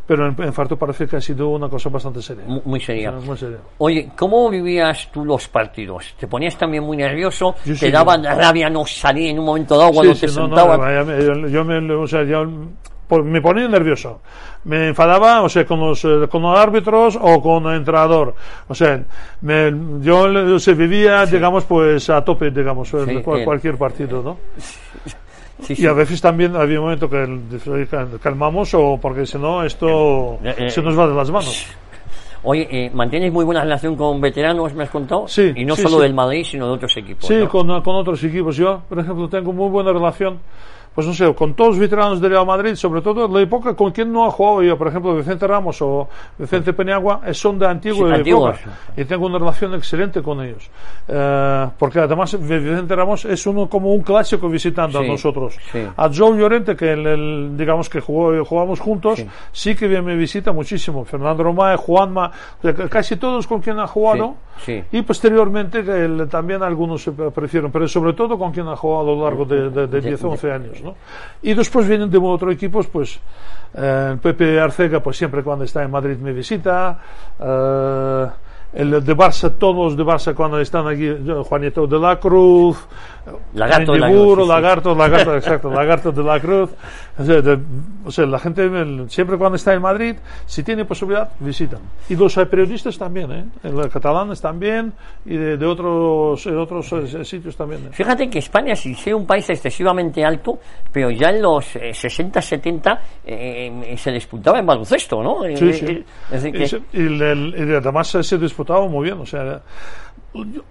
[0.05, 2.43] Pero el infarto parece que ha sido una cosa bastante seria.
[2.45, 3.13] mu- Muy seria.
[3.13, 3.59] Muy seria.
[3.79, 6.15] Oye, ¿cómo vivías tú los partidos?
[6.19, 7.55] ¿Te ponías también muy nervioso?
[7.65, 10.35] Yo ¿Te sí, daba yo- rabia no salir en un momento dado cuando te sí,
[10.37, 11.51] no, no, sentabas?
[11.53, 12.49] yo, me, o sea, por-
[13.23, 14.21] me ponía nervioso.
[14.65, 18.35] Me enfadaba, o sea, con los, eh, con los árbitros o con el entrenador.
[18.69, 19.03] O sea,
[19.41, 23.45] me- yo se vivía, digamos, pues a tope, digamos, en Sí, cual- él.
[23.45, 24.39] cualquier partido, ¿no?
[25.63, 25.83] Sí, sí.
[25.83, 30.39] Y a veces también había un momento que el- calmamos o porque si no esto
[30.43, 30.71] Eh, eh.
[30.71, 31.67] se nos va de las manos.
[32.45, 35.29] Oye, eh, ¿mantienes muy buena relación con veteranos, me has contado?
[35.29, 36.03] Sí, Y no sí, solo sí.
[36.03, 37.25] del Madrid, sino de otros equipos.
[37.29, 37.49] Sí, ¿no?
[37.49, 38.57] con, con otros equipos.
[38.57, 40.41] Yo, por ejemplo, tengo muy buena relación,
[40.95, 43.75] pues no sé, con todos los veteranos de Real Madrid, sobre todo en la época
[43.75, 47.67] con quien no ha jugado yo, por ejemplo, Vicente Ramos o Vicente Peniagua, son de
[47.67, 48.59] antigua Sí, época.
[48.97, 50.71] Y tengo una relación excelente con ellos.
[51.09, 55.57] Eh, porque además Vicente Ramos es uno como un clásico visitando Sí, a nosotros.
[55.73, 55.81] sí.
[55.97, 59.75] A Joe Llorente, que el, el- digamos que jugó, jugamos juntos, Sí.
[59.75, 61.05] que me visita muchísimo.
[61.05, 64.35] Fernando Romay, Juanma, o sea, casi todos con quien ha jugado.
[64.93, 69.15] Y posteriormente el- también algunos se prefieren, pero sobre todo con quien ha jugado a
[69.15, 70.82] lo largo de 10 o 11 años.
[71.43, 73.19] Y después vienen de otros equipos, pues
[73.75, 76.99] eh, Pepe Arcega, pues siempre cuando está en Madrid me visita.
[77.41, 78.27] eh,
[78.75, 81.07] el de Barça, todos de Barça cuando están aquí,
[81.45, 82.79] Juanito de la Cruz,
[83.55, 84.49] Lagarto de la Cruz, sí, sí.
[84.49, 86.71] Lagarto, Lagarto, exacto, Lagarto de la Cruz.
[87.19, 87.59] O sea, de-
[88.05, 88.69] o sea, la gente
[89.09, 91.79] siempre cuando está en Madrid, si tiene posibilidad, visitan.
[92.09, 93.45] Y los eh, periodistas también, ¿eh?
[93.65, 94.93] Los catalanes también
[95.25, 97.87] y de, de otros, de otros eh, sitios también.
[97.87, 97.89] ¿eh?
[97.93, 100.59] Fíjate que España, sin ser un país excesivamente alto,
[100.91, 105.43] pero ya en los eh, 60, 70 eh, se disputaba en baloncesto, ¿no?
[105.57, 105.87] Sí, Eh, sí.
[105.87, 109.21] eh, es decir que- y el- además se- disputaba muy bien.
[109.21, 109.61] O sea,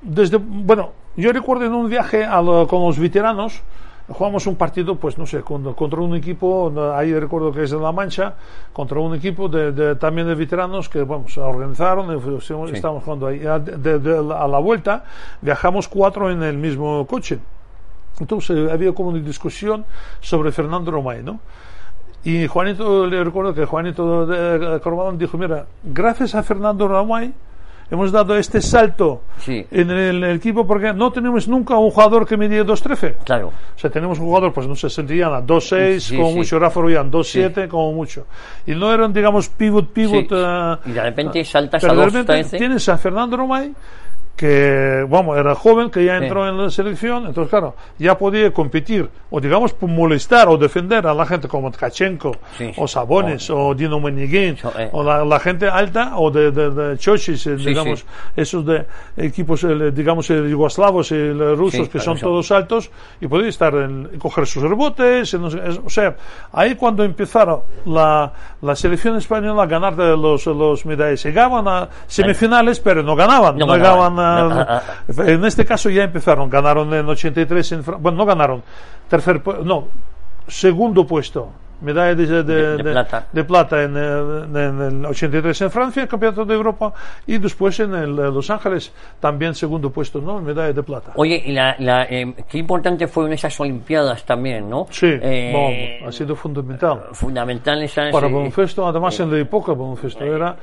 [0.02, 3.62] desde, bueno, yo recuerdo en un viaje a lo- con los veteranos,
[4.10, 7.80] jugamos un partido, pues no sé, con- contra un equipo, ahí recuerdo que es de
[7.80, 8.34] La Mancha,
[8.74, 12.76] contra un equipo de, de- también de veteranos que, vamos, organizaron, y fuimos- Sí.
[12.76, 13.46] estábamos jugando ahí.
[13.46, 15.06] A, de- de la- a la vuelta
[15.42, 17.40] viajamos cuatro en el mismo coche.
[18.20, 19.86] Entonces eh, había como una discusión
[20.20, 21.40] sobre Fernando Romay, ¿no?
[22.24, 27.34] Y Juanito, le recuerdo que Juanito de Corbalán dijo, mira, gracias a Fernando Romay
[27.92, 29.66] hemos dado este salto Sí.
[29.70, 33.16] en el, equipo porque no tenemos nunca un jugador que medie 2.13.
[33.24, 33.48] Claro.
[33.76, 36.36] O sea, tenemos un jugador, pues no sé, sentían a 2.6, Sí, como sí.
[36.38, 38.26] mucho, Rafa Ruián, 2.7, como mucho.
[38.66, 40.28] Y no eran, digamos, pivot, pivot.
[40.32, 42.58] Eh, Y de repente saltas a de dos, repente 13.
[42.58, 43.74] tienes a Fernando Romay,
[44.42, 46.24] que, vamos, era joven, que ya Sí.
[46.24, 51.14] entró en la selección, entonces, claro, ya podía competir, o digamos, molestar o defender a
[51.14, 52.74] la gente como Tkachenko, Sí, sí.
[52.76, 54.90] o Sabonis, o Dino Meniguin, So- eh.
[54.94, 58.06] o la, la gente alta, o de, de, de Chochis, eh, Sí, digamos, sí.
[58.36, 62.26] esos de equipos, eh, digamos, yugoslavos y rusos, Sí, que son eso.
[62.26, 62.90] todos altos,
[63.22, 66.16] y podía estar en, y coger sus rebotes, sé, es- o sea,
[66.52, 71.90] ahí cuando empezaron la, la selección española a ganar de los, los medallas, llegaban a
[72.08, 74.14] semifinales, pero no ganaban, No no, ganaban.
[74.16, 74.31] llegaban
[75.18, 78.64] en este caso ya empezaron, ganaron en 83 en bueno, no ganaron,
[79.10, 79.88] tercer no,
[80.48, 81.50] segundo puesto,
[81.82, 83.28] medalla de, de- De- plata.
[83.32, 86.94] de plata en, eh, en el 83 en Francia, campeonato de Europa,
[87.26, 90.40] y después en el, eh, Los Ángeles también segundo puesto, ¿no?
[90.42, 91.14] Medalla de plata.
[91.16, 94.86] Oye, y la, la, eh, qué importante fueron esas Olimpiadas también, ¿no?
[94.92, 97.02] Sí, Eh, ha sido fundamental.
[97.14, 98.12] fundamental esas.
[98.12, 100.56] Para eh, Baloncesto, además en la época Baloncesto era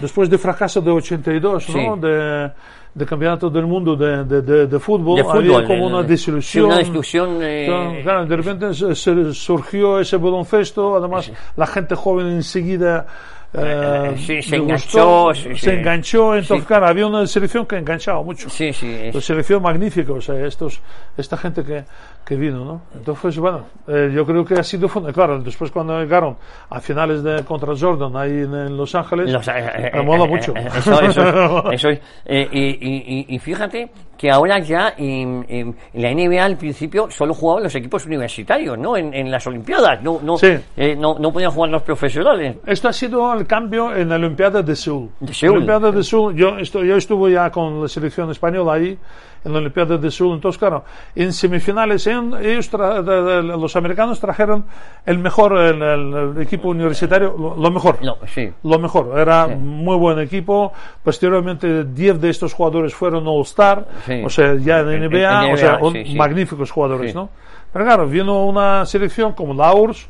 [0.00, 1.86] después del fracaso de 82, Sí.
[1.86, 1.96] ¿no?
[1.98, 2.50] De,
[2.94, 6.66] de campeonato del mundo de, de, de- de fútbol, había como una desilusión.
[6.66, 7.38] una desilusión.
[7.40, 13.06] eh, Claro, de repente se- se surgió ese baloncesto, además la gente joven enseguida
[13.54, 15.70] eh, Eh, sí, se enganchó, gustó, sí, se sí.
[15.70, 16.60] enganchó, Sí.
[16.62, 18.48] claro, había una selección que enganchaba mucho.
[18.48, 19.10] sí, sí.
[19.12, 20.80] La selección magnífica, o sea, estos,
[21.16, 21.84] esta gente que,
[22.24, 22.82] que vino, ¿no?
[22.94, 26.36] Entonces, bueno, eh, yo creo que ha sido funda- Claro, después cuando llegaron
[26.70, 30.24] a finales de contra Jordan ahí en, en Los Ángeles, Los- eh, eh, me mola
[30.24, 30.54] eh, mucho.
[30.56, 32.00] eh, Eso, eso, eso es.
[32.24, 33.90] Eh, y, y- y- y fíjate
[34.22, 38.78] que ahora ya en, en- en la NBA al principio solo jugaban los equipos universitarios,
[38.78, 38.96] ¿no?
[38.96, 40.54] En, en las Olimpiadas, no, no, Sí.
[40.76, 42.54] eh, no, no podían jugar los profesionales.
[42.64, 45.10] Esto ha sido el cambio en la Olimpiada de Seúl.
[45.18, 45.50] De Seúl.
[45.54, 48.96] La Olimpiada de Seúl, yo, yo estuve ya con la selección española ahí,
[49.44, 50.34] en la Olimpiada de Seúl.
[50.34, 54.64] Entonces, claro, en semifinales, en- ellos los americanos trajeron
[55.04, 57.98] el mejor, el, el- equipo universitario, lo, lo mejor.
[58.04, 58.52] No, sí.
[58.62, 60.72] Lo mejor, era muy buen equipo.
[61.02, 64.22] Posteriormente, 10 de estos jugadores fueron All-Star, Sí.
[64.24, 66.14] o sea, ya en En- NBA, en o sea, un- sí, sí.
[66.16, 67.16] magníficos jugadores, Sí.
[67.16, 67.28] ¿no?
[67.72, 70.06] Pero claro, vino una selección como la URSS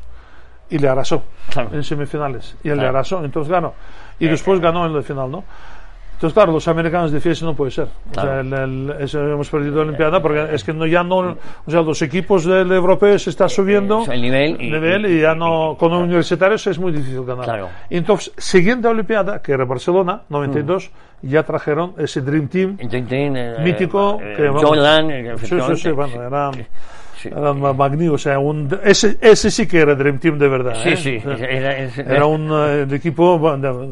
[0.69, 1.69] y le arrasó Claro.
[1.73, 2.55] en semifinales.
[2.63, 2.89] Y él le Claro.
[2.97, 3.73] arrasó, entonces ganó.
[4.19, 5.43] Y después ganó en la final, ¿no?
[6.23, 7.83] Entonces, claro, los americanos eso no puede ser.
[7.83, 8.39] O sea, Claro.
[8.63, 12.01] el- el- hemos perdido la Olimpiada porque es que no, ya no, o sea, los
[12.01, 16.01] equipos del europeo se está subiendo el nivel y- nivel y ya no, con los
[16.01, 17.43] universitarios es muy difícil ganar.
[17.43, 17.67] Claro.
[17.89, 20.91] Entonces, siguiente Olimpiada, que era Barcelona, 92,
[21.23, 25.75] ya trajeron ese Dream Team Tintín, eh, mítico eh, que vamos- Jordan, eh, Sí, sí,
[25.75, 26.53] sí, bueno, eran,
[27.17, 27.27] Sí.
[27.27, 28.21] eran ma- magníficos.
[28.21, 30.75] O sea, un, ese, ese sí que era Dream Team de verdad.
[30.83, 30.95] Sí, ¿eh?
[30.95, 33.37] sí, era, era un eh, equipo.
[33.37, 33.89] bueno, eh,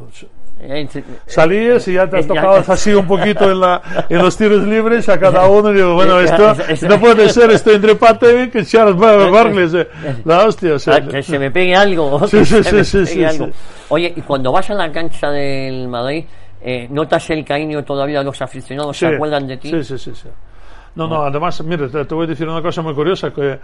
[1.25, 4.63] Salías y ya te has Eh, tocado así un poquito en, la, en los tiros
[4.63, 5.71] libres a cada uno.
[5.71, 8.95] Y digo, bueno, Eh, esto es- es- no puede ser, estoy entre Pate y Charles
[8.95, 9.69] Bar- Barkley.
[9.73, 9.87] eh,
[10.25, 12.27] La hostia, o sea, que se me pegue algo.
[12.27, 13.45] Sí, que sí, se me sí, sí, pegue sí, algo.
[13.47, 13.51] sí.
[13.89, 16.25] Oye, y cuando vas a la cancha del Madrid,
[16.61, 19.69] eh, notas el cariño todavía, los aficionados se acuerdan de ti.
[19.71, 20.11] Sí, sí, sí.
[20.15, 20.27] sí.
[20.93, 23.59] No, no, además, mire, te, te voy a decir una cosa muy curiosa, que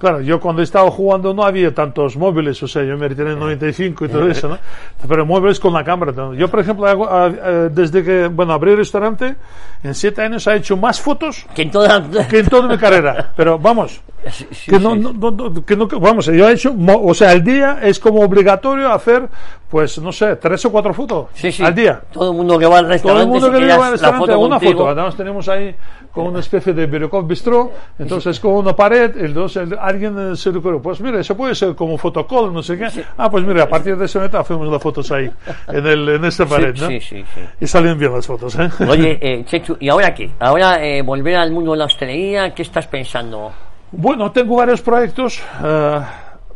[0.00, 3.38] Claro, yo cuando estaba jugando no había tantos móviles, o sea, yo me retiré en
[3.38, 4.58] 95 y todo eso, ¿no?
[5.06, 6.12] Pero móviles con la cámara.
[6.16, 6.32] ¿no?
[6.32, 9.36] Yo, por ejemplo, hago, ah, eh, desde que, bueno, abrí el restaurante,
[9.82, 12.02] en siete años ha hecho más fotos Que en toda...
[12.30, 13.30] que en toda mi carrera.
[13.36, 16.74] Pero vamos, Sí, sí, que no, no, no, no, que no, vamos, yo he hecho,
[16.76, 19.26] o sea, al día es como obligatorio hacer,
[19.70, 21.62] pues, no sé, tres o cuatro fotos Sí, sí.
[21.64, 22.00] al día.
[22.12, 24.38] Todo el mundo que va al Todo restaurante el mundo que vive al restaurante, foto
[24.40, 24.72] una contigo.
[24.80, 24.88] foto.
[24.90, 25.74] Además tenemos ahí
[26.12, 30.58] con una especie de Birokov Bistro, entonces con una pared, entonces alguien eh, se le
[30.58, 32.88] ocurrió, pues mira, eso puede ser como fotocall, no sé qué.
[33.16, 35.30] Ah, pues mira, a partir de ese momento hacemos las fotos ahí,
[35.68, 36.88] en, el, en esta pared, ¿no?
[36.88, 37.40] Sí, sí, sí.
[37.60, 38.68] Y salen bien las fotos, ¿eh?
[38.88, 40.30] Oye, eh, Chechu, ¿y ahora qué?
[40.40, 42.52] ¿Ahora eh, volver al mundo de la hostelería?
[42.54, 43.52] ¿Qué estás pensando?
[43.92, 46.00] Bueno, tengo varios proyectos eh,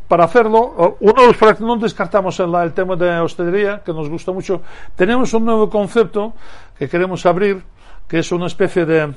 [0.08, 0.96] para hacerlo.
[1.00, 4.62] Uno de los proyectos, no descartamos el, el tema de hostelería, que nos gusta mucho.
[4.96, 6.32] Tenemos un nuevo concepto
[6.78, 7.62] que queremos abrir,
[8.08, 9.14] que es una especie de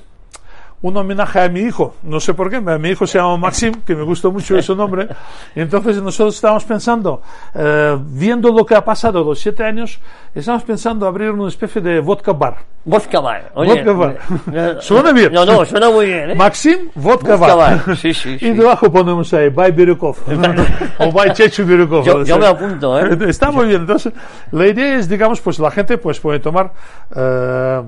[0.82, 1.96] un homenaje a mi hijo.
[2.04, 5.08] No sé por qué, mi hijo se llama Maxim, que me gusta mucho ese nombre.
[5.56, 7.22] Y entonces nosotros estábamos pensando,
[7.56, 10.00] eh, viendo lo que ha pasado los siete años,
[10.36, 12.58] estamos pensando abrir una especie de vodka bar.
[12.86, 13.52] Vodka bar.
[13.56, 14.18] Oye, Vodka bar.
[14.46, 15.34] no, Suena bien.
[15.34, 16.36] No, no, suena muy bien, ¿eh?
[16.36, 17.86] Maxim Vodka, Vodka Bar.
[17.86, 18.46] Bar, sí, sí, sí.
[18.46, 20.16] Y debajo ponemos ahí, by Birukov.
[21.00, 22.06] o by Chechu Birukov.
[22.06, 23.18] Yo- yo me apunto, ¿eh?
[23.30, 23.82] Está muy bien.
[23.82, 24.14] Entonces,
[24.52, 26.72] la idea es, digamos, pues la gente pues puede tomar
[27.14, 27.82] eh,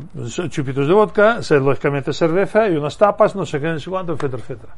[0.49, 4.13] chupitos de vodka, se- lógicamente cerveza y unas tapas, no sé qué, no sé cuánto,
[4.13, 4.73] etcétera, etcétera.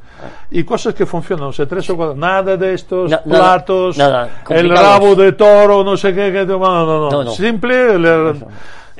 [0.50, 2.14] Y cosas que funcionan, o sea, tres o cuatro.
[2.16, 4.80] Nada de estos nada, platos, nada, el complicados.
[5.00, 7.30] rabo de toro, no sé qué, que, no, no, no, No, no.
[7.30, 8.34] Simple, le-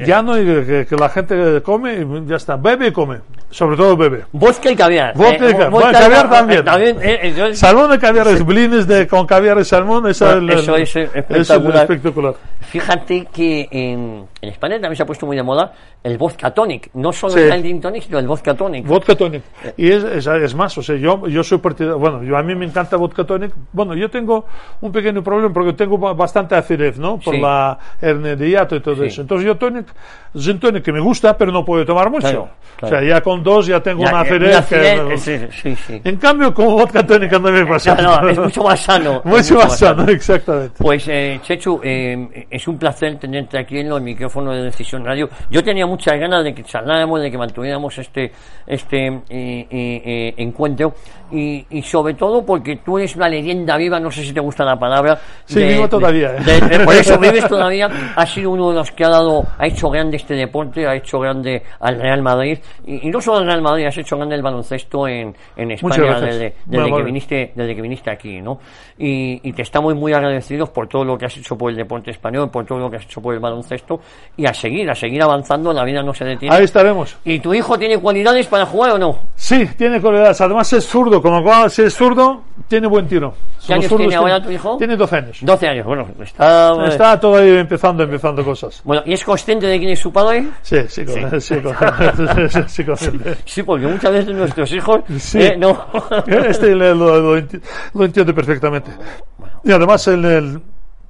[0.07, 2.57] llano y que, que- que la gente come y ya está.
[2.57, 3.21] Bebe y come.
[3.53, 4.25] Sobre todo bebe.
[4.33, 5.15] Vodka y caviar.
[5.15, 5.71] Vodka y eh, caviar.
[5.71, 6.65] vodka Bueno, y caviar ca- también.
[6.65, 10.09] también eh, eh, yo- Salmón de caviar, es blines de, con caviar y salmón, Bueno,
[10.09, 11.83] el- eso es, eh, eso espectacular.
[11.83, 12.35] espectacular.
[12.61, 15.73] Fíjate que en, en España también se ha puesto muy de moda
[16.03, 16.89] el vodka tonic.
[16.95, 17.41] No solo Sí.
[17.41, 18.87] el gin tonic, sino el vodka tonic.
[18.87, 19.43] Vodka tonic.
[19.77, 22.55] Y es, es, es más, o sea, yo, yo soy partidario, bueno, yo, a mí
[22.55, 23.53] me encanta vodka tonic.
[23.73, 24.47] Bueno, yo tengo
[24.81, 27.19] un pequeño problema porque tengo ba- bastante acidez, ¿no?
[27.19, 27.41] Por Sí.
[27.41, 29.05] la hernia de hiato y todo Sí.
[29.05, 29.21] eso.
[29.21, 29.87] Entonces yo tonic,
[30.35, 32.23] gin tonic que me gusta, pero no puedo tomar mucho.
[32.29, 32.49] Claro,
[32.79, 32.97] claro.
[32.97, 36.01] O sea, ya con dos ya tengo Ya, una sí, sí, sí.
[36.05, 37.95] En cambio, con vodka tonic no me pasa.
[37.95, 39.21] No, no, es mucho más sano.
[39.25, 40.75] Mucho más sano, exactamente.
[40.79, 45.29] Pues, eh, Chechu, eh, es un placer tenerte aquí en los micrófonos de Decisión Radio.
[45.51, 48.33] Yo tenía muchas ganas de que charláramos, de que mantuviéramos este,
[48.67, 50.95] este eh, eh, eh, encuentro
[51.33, 54.65] y, y sobre todo porque tú eres una leyenda viva, no sé si te gusta
[54.65, 55.19] la palabra.
[55.45, 56.41] Sí, vivo todavía, ¿eh?
[56.45, 57.89] de- de- por eso vives todavía.
[58.17, 61.19] Has sido uno de los que ha dado, ha hecho grande este deporte, ha hecho
[61.21, 64.43] grande al Real Madrid y, y no solo al Real Madrid, has hecho grande el
[64.43, 65.95] baloncesto en, en España
[66.27, 68.59] desde, desde que viniste desde que viniste aquí, ¿no?
[68.99, 72.11] Y, y te estamos muy agradecidos por todo lo que has hecho por el deporte
[72.11, 74.01] español, por todo lo que has hecho por el baloncesto
[74.37, 76.55] y a seguir, a seguir avanzando, la vida no se detiene.
[76.55, 77.17] Ahí estaremos.
[77.25, 79.19] ¿Y tu hijo tiene cualidades para jugar o no?
[79.35, 80.41] Sí, tiene cualidades.
[80.41, 83.35] Además es zurdo, como cual si es zurdo, tiene buen tiro.
[83.67, 84.77] ¿Qué años tiene ahora tu hijo?
[84.77, 85.39] Tiene 12 años.
[85.41, 86.87] 12 años, bueno, está...
[86.89, 88.81] Está todavía empezando, empezando cosas.
[88.85, 90.49] Bueno, ¿y es consciente de quién es su padre?
[90.63, 93.37] Sí, sí, con- sí, con- sí, consciente.
[93.45, 95.01] Sí, porque muchas veces nuestros hijos...
[95.19, 95.41] Sí.
[95.41, 95.87] eh, no...
[96.27, 98.91] Este lo, lo entiende perfectamente.
[99.65, 100.61] Y además, el, el-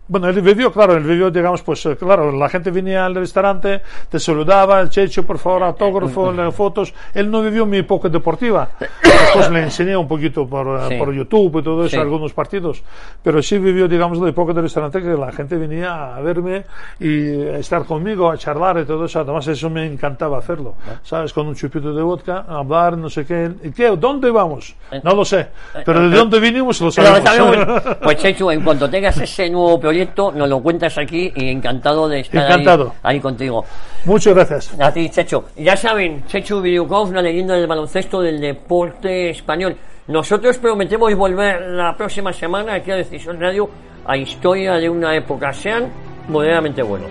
[0.08, 3.80] bueno, él vivió, claro, él vivió, digamos, pues, eh, claro, la gente venía al restaurante,
[4.10, 6.92] te saludaba, Checho, por favor, autógrafo, le- fotos.
[7.14, 8.68] Él no vivió mi época deportiva.
[9.02, 10.94] Después le enseñé un poquito por, eh, Sí.
[10.96, 11.96] por YouTube y todo eso, Sí.
[11.96, 12.82] algunos partidos.
[13.22, 16.64] Pero sí vivió, digamos, la época del restaurante que la gente venía a verme
[17.00, 19.20] y a estar conmigo, a charlar y todo eso.
[19.20, 20.74] Además, eso me encantaba hacerlo.
[21.04, 21.32] ¿Sabes?
[21.32, 23.50] Con un chupito de vodka, hablar, no sé qué.
[23.62, 23.96] ¿Y qué?
[23.96, 24.74] ¿Dónde vamos?
[25.02, 25.48] No lo sé.
[25.84, 27.22] Pero de dónde vinimos lo sabemos.
[28.02, 32.20] Pues Chechu, en cuanto tengas ese nuevo proyecto, nos lo cuentas aquí y encantado de
[32.20, 32.94] estar ahí- Encantado.
[33.02, 33.62] Ahí, contigo.
[34.06, 34.74] Muchas gracias.
[34.80, 35.44] A ti, Checho.
[35.56, 39.76] Ya saben, Chechu Viriukov, una leyenda del baloncesto del deporte español.
[40.08, 43.68] Nosotros prometemos volver la próxima semana aquí a Decisión Radio
[44.06, 45.52] a Historia de una época.
[45.52, 45.88] Sean
[46.28, 47.10] moderadamente buenos.